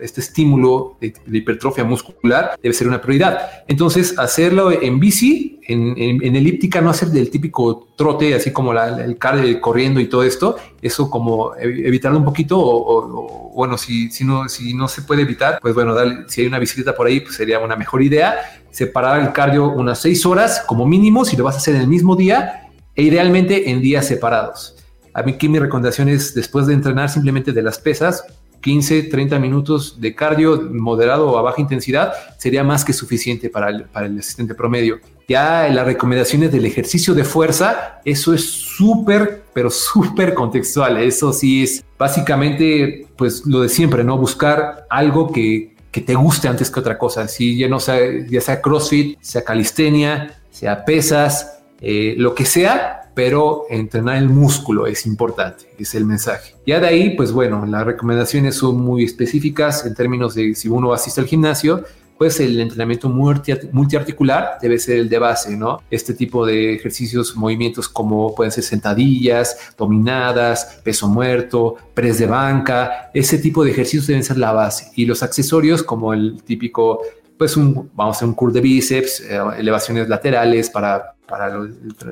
este 0.00 0.20
estímulo 0.20 0.96
de, 1.00 1.12
hipertrofia 1.30 1.84
muscular 1.84 2.58
debe 2.62 2.74
ser 2.74 2.88
una 2.88 3.00
prioridad. 3.00 3.64
Entonces, 3.66 4.18
hacerlo 4.18 4.70
en 4.70 4.98
bici, 5.00 5.60
en, 5.66 6.36
elíptica, 6.36 6.80
no 6.80 6.90
hacer 6.90 7.08
del 7.08 7.30
típico 7.30 7.88
trote, 7.96 8.34
así 8.34 8.52
como 8.52 8.72
el 8.72 9.18
cardio 9.18 9.60
corriendo 9.60 10.00
y 10.00 10.06
todo 10.06 10.22
esto, 10.22 10.56
eso 10.80 11.10
como 11.10 11.54
evitarlo 11.56 12.18
un 12.18 12.24
poquito 12.24 12.58
o, 12.58 13.52
bueno, 13.54 13.76
si, 13.76 14.10
si, 14.10 14.24
no, 14.24 14.48
si 14.48 14.74
no 14.74 14.88
se 14.88 15.02
puede 15.02 15.22
evitar, 15.22 15.58
pues 15.60 15.74
bueno, 15.74 15.94
si 16.28 16.42
hay 16.42 16.46
una 16.46 16.58
bicicleta 16.58 16.94
por 16.94 17.06
ahí, 17.06 17.20
pues 17.20 17.34
sería 17.36 17.58
una 17.58 17.76
mejor 17.76 18.02
idea. 18.02 18.36
Separar 18.70 19.20
el 19.20 19.32
cardio 19.32 19.70
unas 19.70 20.00
seis 20.00 20.24
horas 20.24 20.62
como 20.66 20.86
mínimo, 20.86 21.24
si 21.24 21.36
lo 21.36 21.44
vas 21.44 21.56
a 21.56 21.58
hacer 21.58 21.74
en 21.74 21.82
el 21.82 21.88
mismo 21.88 22.16
día, 22.16 22.68
e 22.94 23.02
idealmente 23.02 23.70
en 23.70 23.80
días 23.80 24.06
separados. 24.06 24.74
A 25.14 25.22
mí 25.22 25.32
aquí 25.32 25.48
mi 25.48 25.58
recomendación 25.58 26.08
es 26.08 26.34
después 26.34 26.66
de 26.66 26.74
entrenar 26.74 27.08
simplemente 27.10 27.52
de 27.52 27.62
las 27.62 27.78
pesas, 27.78 28.24
15, 28.60 29.04
30 29.04 29.38
minutos 29.38 30.00
de 30.00 30.14
cardio 30.14 30.68
moderado 30.72 31.30
o 31.30 31.38
a 31.38 31.42
baja 31.42 31.60
intensidad 31.60 32.12
sería 32.38 32.64
más 32.64 32.84
que 32.84 32.92
suficiente 32.92 33.50
para 33.50 33.70
el, 33.70 33.84
para 33.84 34.06
el 34.06 34.18
asistente 34.18 34.54
promedio. 34.54 35.00
Ya 35.28 35.68
las 35.68 35.84
recomendaciones 35.84 36.50
del 36.50 36.64
ejercicio 36.64 37.14
de 37.14 37.22
fuerza, 37.24 38.00
eso 38.04 38.32
es 38.32 38.44
súper, 38.50 39.44
pero 39.52 39.70
súper 39.70 40.32
contextual. 40.32 40.96
Eso 40.96 41.32
sí 41.32 41.64
es 41.64 41.84
básicamente, 41.98 43.06
pues 43.16 43.44
lo 43.44 43.60
de 43.60 43.68
siempre, 43.68 44.04
¿no? 44.04 44.16
Buscar 44.16 44.86
algo 44.88 45.30
que, 45.30 45.76
que 45.90 46.00
te 46.00 46.14
guste 46.14 46.48
antes 46.48 46.70
que 46.70 46.80
otra 46.80 46.96
cosa. 46.96 47.28
Si 47.28 47.58
ya 47.58 47.68
no 47.68 47.78
sea, 47.78 47.98
ya 48.26 48.40
sea 48.40 48.62
CrossFit, 48.62 49.18
sea 49.20 49.44
calistenia, 49.44 50.40
sea 50.50 50.84
pesas, 50.84 51.60
eh, 51.80 52.14
lo 52.16 52.34
que 52.34 52.44
sea, 52.44 53.07
pero 53.18 53.66
entrenar 53.68 54.18
el 54.18 54.28
músculo 54.28 54.86
es 54.86 55.04
importante, 55.04 55.64
es 55.76 55.92
el 55.96 56.04
mensaje. 56.04 56.54
Ya 56.64 56.78
de 56.78 56.86
ahí, 56.86 57.16
pues 57.16 57.32
bueno, 57.32 57.66
las 57.66 57.84
recomendaciones 57.84 58.54
son 58.54 58.80
muy 58.80 59.02
específicas 59.02 59.84
en 59.84 59.96
términos 59.96 60.36
de 60.36 60.54
si 60.54 60.68
uno 60.68 60.92
asiste 60.92 61.20
al 61.20 61.26
gimnasio, 61.26 61.82
pues 62.16 62.38
el 62.38 62.60
entrenamiento 62.60 63.08
multiarticular 63.08 64.58
debe 64.62 64.78
ser 64.78 65.00
el 65.00 65.08
de 65.08 65.18
base, 65.18 65.56
¿no? 65.56 65.82
Este 65.90 66.14
tipo 66.14 66.46
de 66.46 66.74
ejercicios, 66.74 67.34
movimientos 67.34 67.88
como 67.88 68.36
pueden 68.36 68.52
ser 68.52 68.62
sentadillas, 68.62 69.72
dominadas, 69.76 70.78
peso 70.84 71.08
muerto, 71.08 71.74
press 71.94 72.20
de 72.20 72.26
banca, 72.26 73.10
ese 73.12 73.38
tipo 73.38 73.64
de 73.64 73.72
ejercicios 73.72 74.06
deben 74.06 74.22
ser 74.22 74.38
la 74.38 74.52
base. 74.52 74.92
Y 74.94 75.06
los 75.06 75.24
accesorios 75.24 75.82
como 75.82 76.14
el 76.14 76.40
típico, 76.44 77.00
pues 77.36 77.56
un, 77.56 77.90
vamos 77.94 78.14
a 78.14 78.18
hacer 78.18 78.28
un 78.28 78.34
curl 78.34 78.52
de 78.52 78.60
bíceps, 78.60 79.22
eh, 79.22 79.40
elevaciones 79.58 80.08
laterales 80.08 80.70
para 80.70 81.17
para 81.28 81.54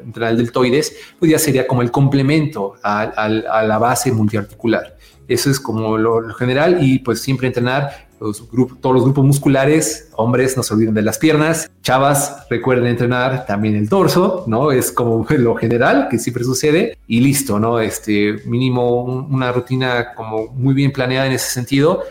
entrenar 0.04 0.32
el 0.32 0.36
deltoides, 0.36 0.96
pues 1.18 1.30
ya 1.30 1.38
sería 1.38 1.66
como 1.66 1.82
el 1.82 1.90
complemento 1.90 2.74
a, 2.82 3.28
la 3.28 3.78
base 3.78 4.12
multiarticular. 4.12 4.96
Eso 5.28 5.50
es 5.50 5.58
como 5.58 5.98
lo, 5.98 6.32
general 6.34 6.78
y 6.80 7.00
pues 7.00 7.20
siempre 7.20 7.48
entrenar 7.48 8.06
los 8.20 8.48
todos 8.80 8.94
los 8.94 9.04
grupos 9.04 9.24
musculares, 9.24 10.10
hombres 10.14 10.56
no 10.56 10.62
se 10.62 10.72
olviden 10.72 10.94
de 10.94 11.02
las 11.02 11.18
piernas, 11.18 11.70
chavas 11.82 12.46
recuerden 12.48 12.86
entrenar 12.86 13.44
también 13.44 13.74
el 13.76 13.88
torso, 13.88 14.44
¿no? 14.46 14.72
Es 14.72 14.92
como 14.92 15.26
lo 15.36 15.56
general 15.56 16.08
que 16.08 16.18
siempre 16.18 16.44
sucede 16.44 16.96
y 17.06 17.20
listo, 17.20 17.58
¿no? 17.58 17.80
Este 17.80 18.36
mínimo 18.46 19.02
una 19.02 19.52
rutina 19.52 20.14
como 20.14 20.46
muy 20.48 20.74
bien 20.74 20.92
planeada 20.92 21.26
en 21.26 21.32
ese 21.32 21.50
sentido 21.50 22.04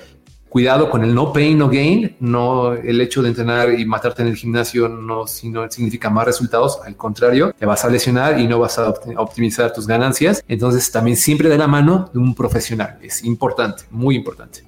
cuidado 0.56 0.90
con 0.90 1.04
el 1.04 1.14
no 1.14 1.34
pain, 1.34 1.58
no 1.58 1.68
gain. 1.68 2.16
No, 2.22 2.72
el 2.72 3.02
hecho 3.02 3.22
de 3.22 3.28
entrenar 3.28 3.78
y 3.78 3.86
matarte 3.86 4.22
en 4.22 4.30
el 4.30 4.38
gimnasio 4.38 4.88
no 4.88 5.28
significa 5.28 6.10
más 6.10 6.24
resultados. 6.24 6.80
Al 6.86 6.96
contrario, 6.96 7.54
te 7.60 7.66
vas 7.66 7.84
a 7.84 7.90
lesionar 7.90 8.40
y 8.40 8.48
no 8.48 8.58
vas 8.60 8.80
a 8.80 8.88
optimizar 9.18 9.74
tus 9.74 9.86
ganancias. 9.86 10.42
Entonces, 10.48 10.90
también 10.90 11.18
siempre 11.18 11.50
de 11.50 11.58
la 11.58 11.68
mano 11.68 12.10
de 12.14 12.20
un 12.20 12.34
profesional. 12.34 12.98
Es 13.02 13.26
importante, 13.26 13.84
muy 13.92 14.16
importante. 14.16 14.64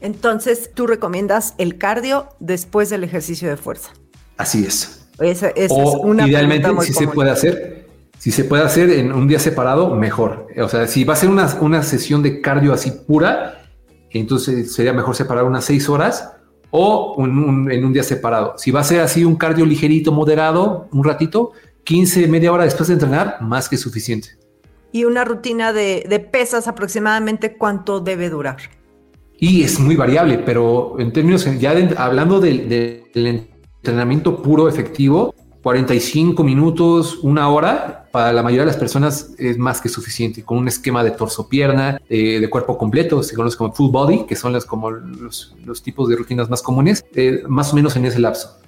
Entonces, 0.00 0.70
tú 0.74 0.86
recomiendas 0.86 1.54
el 1.58 1.76
cardio 1.76 2.28
después 2.38 2.88
del 2.88 3.02
ejercicio 3.02 3.48
de 3.48 3.56
fuerza. 3.56 3.90
Así 4.36 4.64
es. 4.64 5.08
o 5.70 6.14
idealmente, 6.24 6.68
si 6.82 6.92
se 6.92 7.08
puede 7.08 7.32
hacer, 7.32 7.88
si 8.16 8.30
se 8.30 8.44
puede 8.44 8.62
hacer 8.62 8.90
en 8.90 9.12
un 9.12 9.26
día 9.26 9.40
separado, 9.40 9.96
mejor. 9.96 10.46
O 10.56 10.68
sea, 10.68 10.86
si 10.86 11.02
va 11.02 11.14
a 11.14 11.16
ser 11.16 11.30
una, 11.30 11.52
una 11.60 11.82
sesión 11.82 12.22
de 12.22 12.40
cardio 12.40 12.72
así 12.72 12.92
pura, 12.92 13.61
entonces 14.18 14.72
sería 14.72 14.92
mejor 14.92 15.16
separar 15.16 15.44
unas 15.44 15.64
seis 15.64 15.88
horas 15.88 16.32
o 16.70 17.16
en 17.18 17.84
un 17.84 17.92
día 17.92 18.02
separado. 18.02 18.54
Si 18.56 18.70
va 18.70 18.80
a 18.80 18.84
ser 18.84 19.00
así 19.00 19.24
un 19.24 19.36
cardio 19.36 19.66
ligerito, 19.66 20.10
moderado, 20.12 20.88
un 20.92 21.04
ratito, 21.04 21.52
15, 21.84 22.28
media 22.28 22.52
hora 22.52 22.64
después 22.64 22.88
de 22.88 22.94
entrenar, 22.94 23.38
más 23.40 23.68
que 23.68 23.76
suficiente. 23.76 24.30
¿Y 24.92 25.04
una 25.04 25.24
rutina 25.24 25.72
de, 25.72 26.28
pesas 26.30 26.68
aproximadamente 26.68 27.56
cuánto 27.56 28.00
debe 28.00 28.28
durar? 28.30 28.58
Y 29.38 29.62
es 29.62 29.80
muy 29.80 29.96
variable, 29.96 30.38
pero 30.38 30.96
en 30.98 31.12
términos, 31.12 31.46
ya 31.58 31.74
hablando 31.96 32.40
del 32.40 33.06
entrenamiento 33.14 34.42
puro 34.42 34.68
efectivo, 34.68 35.34
45 35.62 36.44
minutos, 36.44 37.18
una 37.22 37.48
hora, 37.48 38.01
para 38.12 38.32
la 38.32 38.42
mayoría 38.42 38.62
de 38.62 38.66
las 38.66 38.76
personas 38.76 39.30
es 39.38 39.58
más 39.58 39.80
que 39.80 39.88
suficiente, 39.88 40.44
con 40.44 40.58
un 40.58 40.68
esquema 40.68 41.02
de 41.02 41.12
torso-pierna, 41.12 42.00
eh, 42.08 42.38
de 42.38 42.50
cuerpo 42.50 42.76
completo, 42.76 43.22
se 43.22 43.34
conoce 43.34 43.56
como 43.56 43.72
full 43.72 43.90
body, 43.90 44.26
que 44.26 44.36
son 44.36 44.52
los, 44.52 44.66
como 44.66 44.90
los, 44.90 45.82
tipos 45.82 46.08
de 46.08 46.16
rutinas 46.16 46.50
más 46.50 46.62
comunes, 46.62 47.04
eh, 47.14 47.42
más 47.48 47.72
o 47.72 47.76
menos 47.76 47.96
en 47.96 48.04
ese 48.04 48.20
lapso, 48.20 48.58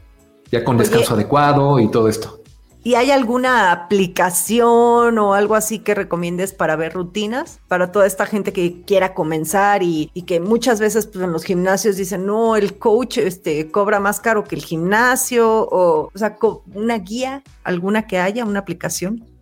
ya 0.50 0.64
con 0.64 0.78
descanso 0.78 1.14
adecuado 1.14 1.78
y 1.78 1.90
todo 1.90 2.08
esto. 2.08 2.40
¿Y 2.86 2.96
hay 2.96 3.10
alguna 3.10 3.72
aplicación 3.72 5.18
o 5.18 5.32
algo 5.32 5.54
así 5.54 5.78
que 5.78 5.94
recomiendes 5.94 6.52
para 6.52 6.76
ver 6.76 6.92
rutinas? 6.92 7.58
Para 7.66 7.92
toda 7.92 8.06
esta 8.06 8.26
gente 8.26 8.52
que 8.52 8.82
quiera 8.82 9.14
comenzar 9.14 9.82
y, 9.82 10.10
que 10.26 10.38
muchas 10.38 10.80
veces 10.80 11.06
pues, 11.06 11.24
en 11.24 11.32
los 11.32 11.44
gimnasios 11.44 11.96
dicen, 11.96 12.26
no, 12.26 12.56
el 12.56 12.78
coach 12.78 13.18
este, 13.18 13.70
cobra 13.70 14.00
más 14.00 14.20
caro 14.20 14.44
que 14.44 14.54
el 14.54 14.62
gimnasio, 14.62 15.50
o, 15.50 16.10
o 16.14 16.18
sea, 16.18 16.36
una 16.74 16.98
guía, 16.98 17.42
alguna 17.62 18.06
que 18.06 18.18
haya, 18.18 18.44
una 18.44 18.60
aplicación. 18.60 19.33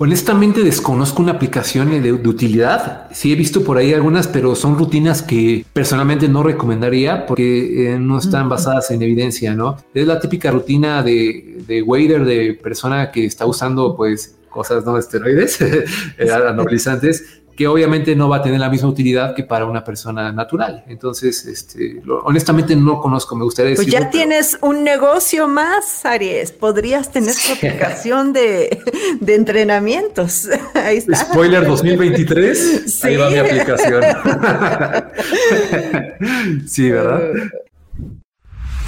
Honestamente 0.00 0.62
desconozco 0.62 1.20
una 1.20 1.32
aplicación 1.32 1.90
de, 2.00 2.12
utilidad. 2.12 3.08
Sí 3.10 3.32
he 3.32 3.34
visto 3.34 3.64
por 3.64 3.78
ahí 3.78 3.92
algunas, 3.92 4.28
pero 4.28 4.54
son 4.54 4.78
rutinas 4.78 5.22
que 5.22 5.64
personalmente 5.72 6.28
no 6.28 6.44
recomendaría 6.44 7.26
porque 7.26 7.94
eh, 7.94 7.98
no 7.98 8.18
están 8.18 8.48
basadas 8.48 8.92
en 8.92 9.02
evidencia, 9.02 9.54
¿no? 9.54 9.76
Es 9.92 10.06
la 10.06 10.20
típica 10.20 10.52
rutina 10.52 11.02
de, 11.02 11.64
de 11.66 11.82
wader 11.82 12.24
de 12.24 12.54
persona 12.54 13.10
que 13.10 13.24
está 13.24 13.44
usando 13.44 13.96
pues 13.96 14.36
cosas 14.48 14.84
no 14.84 14.96
esteroides, 14.96 15.60
eh, 15.62 15.84
anabolizantes, 16.32 17.42
que 17.58 17.66
obviamente 17.66 18.14
no 18.14 18.28
va 18.28 18.36
a 18.36 18.42
tener 18.42 18.60
la 18.60 18.70
misma 18.70 18.88
utilidad 18.88 19.34
que 19.34 19.42
para 19.42 19.66
una 19.66 19.82
persona 19.82 20.30
natural. 20.30 20.84
Entonces, 20.86 21.44
este, 21.44 22.00
honestamente 22.22 22.76
no 22.76 23.00
conozco, 23.00 23.34
me 23.34 23.42
gustaría 23.42 23.70
decir. 23.70 23.86
Pues 23.86 24.00
ya 24.00 24.10
tienes 24.10 24.56
un 24.60 24.84
negocio 24.84 25.48
más, 25.48 26.06
Aries. 26.06 26.52
Podrías 26.52 27.10
tener 27.10 27.34
tu 27.34 27.54
aplicación 27.54 28.32
de, 28.32 28.80
entrenamientos. 29.26 30.48
Ahí 30.74 30.98
está. 30.98 31.16
Spoiler 31.16 31.66
2023. 31.66 32.98
Ahí 33.04 33.16
va 33.16 33.28
mi 33.28 33.38
aplicación. 33.38 34.04
sí, 36.68 36.92
¿verdad? 36.92 37.22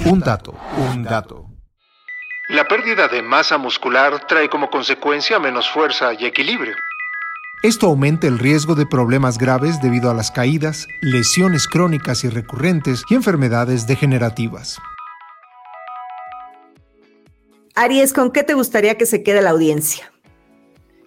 Un 0.05 0.21
dato, 0.21 0.55
un 0.93 1.03
dato. 1.03 1.45
La 2.47 2.65
pérdida 2.69 3.09
de 3.09 3.21
masa 3.21 3.57
muscular 3.57 4.25
trae 4.27 4.47
como 4.47 4.69
consecuencia 4.69 5.39
menos 5.39 5.69
fuerza 5.69 6.13
y 6.13 6.25
equilibrio. 6.25 6.77
Esto 7.63 7.85
aumenta 7.85 8.25
el 8.25 8.39
riesgo 8.39 8.73
de 8.73 8.87
problemas 8.87 9.37
graves 9.37 9.79
debido 9.83 10.09
a 10.09 10.15
las 10.15 10.31
caídas, 10.31 10.87
lesiones 11.03 11.67
crónicas 11.67 12.23
y 12.23 12.29
recurrentes 12.29 13.03
y 13.07 13.13
enfermedades 13.13 13.85
degenerativas. 13.85 14.79
Aries, 17.75 18.13
¿con 18.13 18.31
qué 18.31 18.41
te 18.41 18.55
gustaría 18.55 18.97
que 18.97 19.05
se 19.05 19.21
quede 19.21 19.43
la 19.43 19.51
audiencia? 19.51 20.11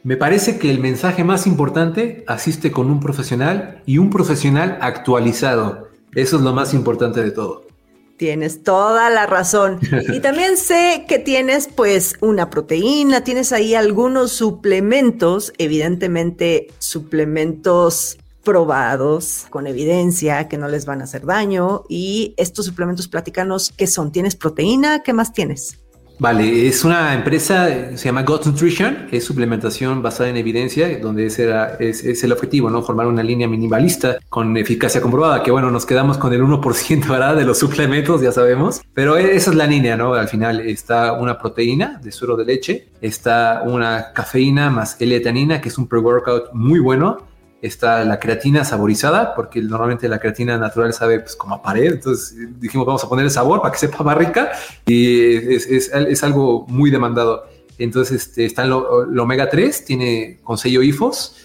Me 0.04 0.16
parece 0.16 0.60
que 0.60 0.70
el 0.70 0.78
mensaje 0.78 1.24
más 1.24 1.48
importante 1.48 2.24
asiste 2.28 2.70
con 2.70 2.88
un 2.88 3.00
profesional 3.00 3.82
y 3.84 3.98
un 3.98 4.10
profesional 4.10 4.78
actualizado. 4.80 5.88
Eso 6.14 6.36
es 6.36 6.42
lo 6.42 6.52
más 6.52 6.72
importante 6.72 7.20
de 7.20 7.32
todo. 7.32 7.66
Tienes 8.16 8.62
toda 8.62 9.10
la 9.10 9.26
razón. 9.26 9.80
Y 10.12 10.20
también 10.20 10.56
sé 10.56 11.04
que 11.08 11.18
tienes 11.18 11.68
pues 11.68 12.14
una 12.20 12.48
proteína, 12.48 13.24
tienes 13.24 13.52
ahí 13.52 13.74
algunos 13.74 14.32
suplementos, 14.32 15.52
evidentemente 15.58 16.68
suplementos 16.78 18.18
probados 18.44 19.46
con 19.50 19.66
evidencia 19.66 20.48
que 20.48 20.58
no 20.58 20.68
les 20.68 20.86
van 20.86 21.00
a 21.00 21.04
hacer 21.04 21.26
daño. 21.26 21.84
Y 21.88 22.34
estos 22.36 22.66
suplementos, 22.66 23.08
platícanos 23.08 23.72
qué 23.76 23.86
son. 23.86 24.12
¿Tienes 24.12 24.36
proteína? 24.36 25.02
¿Qué 25.02 25.12
más 25.12 25.32
tienes? 25.32 25.83
Vale, 26.18 26.68
es 26.68 26.84
una 26.84 27.12
empresa, 27.12 27.96
se 27.96 28.04
llama 28.04 28.22
God 28.22 28.46
Nutrition, 28.46 29.08
es 29.10 29.24
suplementación 29.24 30.00
basada 30.00 30.30
en 30.30 30.36
evidencia, 30.36 30.98
donde 30.98 31.26
ese 31.26 31.52
es, 31.80 32.22
el 32.22 32.32
objetivo, 32.32 32.70
¿no? 32.70 32.82
Formar 32.82 33.08
una 33.08 33.22
línea 33.22 33.48
minimalista 33.48 34.18
con 34.28 34.56
eficacia 34.56 35.00
comprobada, 35.00 35.42
que 35.42 35.50
bueno, 35.50 35.72
nos 35.72 35.84
quedamos 35.84 36.16
con 36.16 36.32
el 36.32 36.42
1%, 36.42 37.08
¿verdad? 37.08 37.34
De 37.34 37.44
los 37.44 37.58
suplementos, 37.58 38.22
ya 38.22 38.30
sabemos, 38.30 38.80
pero 38.94 39.16
esa 39.16 39.50
es 39.50 39.56
la 39.56 39.66
línea, 39.66 39.96
¿no? 39.96 40.14
Al 40.14 40.28
final 40.28 40.60
está 40.60 41.14
una 41.14 41.36
proteína 41.36 42.00
de 42.02 42.12
suero 42.12 42.36
de 42.36 42.44
leche, 42.44 42.88
está 43.00 43.62
una 43.66 44.12
cafeína 44.12 44.70
más 44.70 45.00
L-etanina, 45.00 45.60
que 45.60 45.68
es 45.68 45.78
un 45.78 45.88
pre-workout 45.88 46.52
muy 46.52 46.78
bueno, 46.78 47.33
está 47.66 48.04
la 48.04 48.18
creatina 48.18 48.62
saborizada, 48.64 49.34
porque 49.34 49.62
normalmente 49.62 50.06
la 50.06 50.18
creatina 50.18 50.58
natural 50.58 50.92
sabe 50.92 51.20
pues, 51.20 51.34
como 51.34 51.54
a 51.54 51.62
pared, 51.62 51.94
entonces 51.94 52.36
dijimos 52.60 52.86
vamos 52.86 53.02
a 53.02 53.08
poner 53.08 53.24
el 53.24 53.30
sabor 53.30 53.62
para 53.62 53.72
que 53.72 53.78
sepa 53.78 54.04
más 54.04 54.18
rica 54.18 54.52
y 54.86 55.54
es, 55.54 56.22
algo 56.22 56.66
muy 56.68 56.90
demandado. 56.90 57.46
Entonces 57.78 58.22
este, 58.22 58.44
está 58.44 58.64
el, 58.64 58.72
omega 58.72 59.48
3, 59.48 59.84
tiene 59.84 60.40
con 60.44 60.58
sello 60.58 60.82
IFOS 60.82 61.36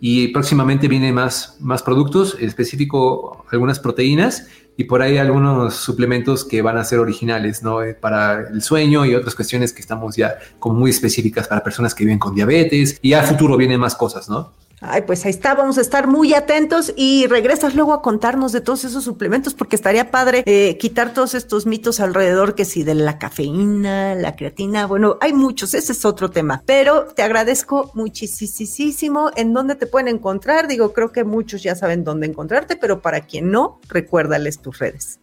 y 0.00 0.28
próximamente 0.28 0.88
vienen 0.88 1.14
más, 1.14 1.56
más 1.60 1.82
productos, 1.82 2.36
en 2.40 2.48
específico 2.48 3.44
algunas 3.50 3.78
proteínas 3.78 4.48
y 4.76 4.84
por 4.84 5.00
ahí 5.00 5.16
algunos 5.18 5.74
suplementos 5.74 6.44
que 6.44 6.60
van 6.60 6.76
a 6.76 6.84
ser 6.84 6.98
originales, 6.98 7.62
¿no? 7.62 7.82
Eh, 7.82 7.94
para 7.94 8.48
el 8.48 8.62
sueño 8.62 9.06
y 9.06 9.14
otras 9.14 9.34
cuestiones 9.34 9.72
que 9.72 9.80
estamos 9.80 10.16
ya 10.16 10.38
como 10.58 10.74
muy 10.76 10.90
específicas 10.90 11.46
para 11.46 11.62
personas 11.62 11.94
que 11.94 12.04
viven 12.04 12.18
con 12.18 12.34
diabetes 12.34 12.98
y 13.00 13.12
a 13.12 13.22
futuro 13.22 13.56
vienen 13.56 13.80
más 13.80 13.94
cosas, 13.94 14.28
¿no? 14.28 14.52
Ay, 14.80 15.02
pues 15.02 15.24
ahí 15.24 15.30
está, 15.30 15.54
vamos 15.54 15.76
a 15.78 15.80
estar 15.80 16.06
muy 16.06 16.34
atentos 16.34 16.92
y 16.96 17.26
regresas 17.26 17.74
luego 17.74 17.92
a 17.92 18.00
contarnos 18.00 18.52
de 18.52 18.60
todos 18.60 18.84
esos 18.84 19.02
suplementos 19.02 19.54
porque 19.54 19.74
estaría 19.74 20.10
padre 20.10 20.44
eh, 20.46 20.76
quitar 20.78 21.12
todos 21.12 21.34
estos 21.34 21.66
mitos 21.66 21.98
alrededor 21.98 22.54
que 22.54 22.64
si 22.64 22.84
de 22.84 22.94
la 22.94 23.18
cafeína, 23.18 24.14
la 24.14 24.36
creatina, 24.36 24.86
bueno, 24.86 25.18
hay 25.20 25.32
muchos, 25.32 25.74
ese 25.74 25.92
es 25.92 26.04
otro 26.04 26.30
tema, 26.30 26.62
pero 26.64 27.06
te 27.06 27.22
agradezco 27.22 27.90
muchísimo. 27.94 29.30
¿En 29.34 29.52
dónde 29.52 29.74
te 29.74 29.86
pueden 29.86 30.08
encontrar? 30.08 30.68
Digo, 30.68 30.92
creo 30.92 31.10
que 31.10 31.24
muchos 31.24 31.62
ya 31.62 31.74
saben 31.74 32.04
dónde 32.04 32.26
encontrarte, 32.26 32.76
pero 32.76 33.02
para 33.02 33.22
quien 33.22 33.50
no, 33.50 33.80
recuérdales 33.88 34.60
tus 34.60 34.78
redes. 34.78 35.18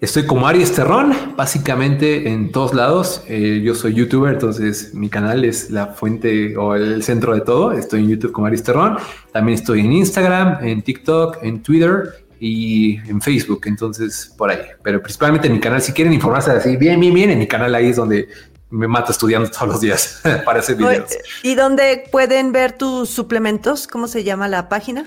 Estoy 0.00 0.24
como 0.24 0.48
Aries 0.48 0.72
Terrón, 0.74 1.14
básicamente 1.36 2.30
en 2.30 2.52
todos 2.52 2.72
lados. 2.72 3.22
Eh, 3.28 3.60
yo 3.62 3.74
soy 3.74 3.92
youtuber, 3.92 4.32
entonces 4.32 4.94
mi 4.94 5.10
canal 5.10 5.44
es 5.44 5.70
la 5.70 5.88
fuente 5.88 6.56
o 6.56 6.74
el 6.74 7.02
centro 7.02 7.34
de 7.34 7.42
todo. 7.42 7.72
Estoy 7.72 8.04
en 8.04 8.08
YouTube 8.08 8.32
como 8.32 8.46
Aries 8.46 8.62
Terrón. 8.62 8.96
También 9.30 9.58
estoy 9.58 9.80
en 9.80 9.92
Instagram, 9.92 10.64
en 10.64 10.80
TikTok, 10.80 11.42
en 11.42 11.62
Twitter 11.62 12.24
y 12.40 12.96
en 13.10 13.20
Facebook. 13.20 13.60
Entonces, 13.66 14.32
por 14.38 14.48
ahí. 14.50 14.60
Pero 14.82 15.02
principalmente 15.02 15.48
en 15.48 15.52
mi 15.52 15.60
canal, 15.60 15.82
si 15.82 15.92
quieren 15.92 16.14
informarse 16.14 16.50
así 16.50 16.78
bien, 16.78 16.98
bien, 16.98 17.12
bien, 17.12 17.28
en 17.28 17.38
mi 17.38 17.46
canal 17.46 17.74
ahí 17.74 17.90
es 17.90 17.96
donde 17.96 18.26
me 18.70 18.88
mato 18.88 19.12
estudiando 19.12 19.50
todos 19.50 19.68
los 19.68 19.80
días 19.82 20.22
para 20.46 20.60
hacer 20.60 20.76
videos. 20.76 21.10
¿Y 21.42 21.56
dónde 21.56 22.04
pueden 22.10 22.52
ver 22.52 22.72
tus 22.72 23.10
suplementos? 23.10 23.86
¿Cómo 23.86 24.08
se 24.08 24.24
llama 24.24 24.48
la 24.48 24.70
página? 24.70 25.04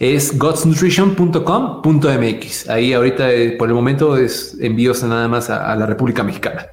Es 0.00 0.36
godsnutrition.com.mx. 0.38 2.68
Ahí 2.68 2.92
ahorita 2.94 3.32
eh, 3.32 3.52
por 3.52 3.68
el 3.68 3.74
momento 3.74 4.16
es 4.16 4.56
envíos 4.58 5.04
nada 5.04 5.28
más 5.28 5.50
a, 5.50 5.76
la 5.76 5.86
República 5.86 6.24
Mexicana. 6.24 6.66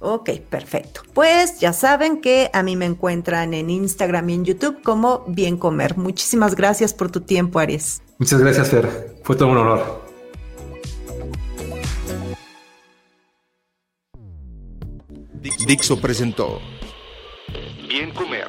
Ok, 0.00 0.30
perfecto. 0.50 1.02
Pues 1.14 1.60
ya 1.60 1.72
saben 1.72 2.20
que 2.20 2.50
a 2.52 2.64
mí 2.64 2.74
me 2.74 2.86
encuentran 2.86 3.54
en 3.54 3.70
Instagram 3.70 4.30
y 4.30 4.34
en 4.34 4.44
YouTube 4.44 4.82
como 4.82 5.22
Bien 5.28 5.56
Comer. 5.56 5.96
Muchísimas 5.96 6.56
gracias 6.56 6.92
por 6.92 7.12
tu 7.12 7.20
tiempo, 7.20 7.60
Aries. 7.60 8.02
Muchas 8.18 8.40
gracias, 8.40 8.70
Fer. 8.70 9.14
Fue 9.22 9.36
todo 9.36 9.50
un 9.50 9.58
honor. 9.58 10.02
Dixo 15.66 16.00
presentó 16.00 16.60
Bien 17.88 18.12
Comer 18.12 18.48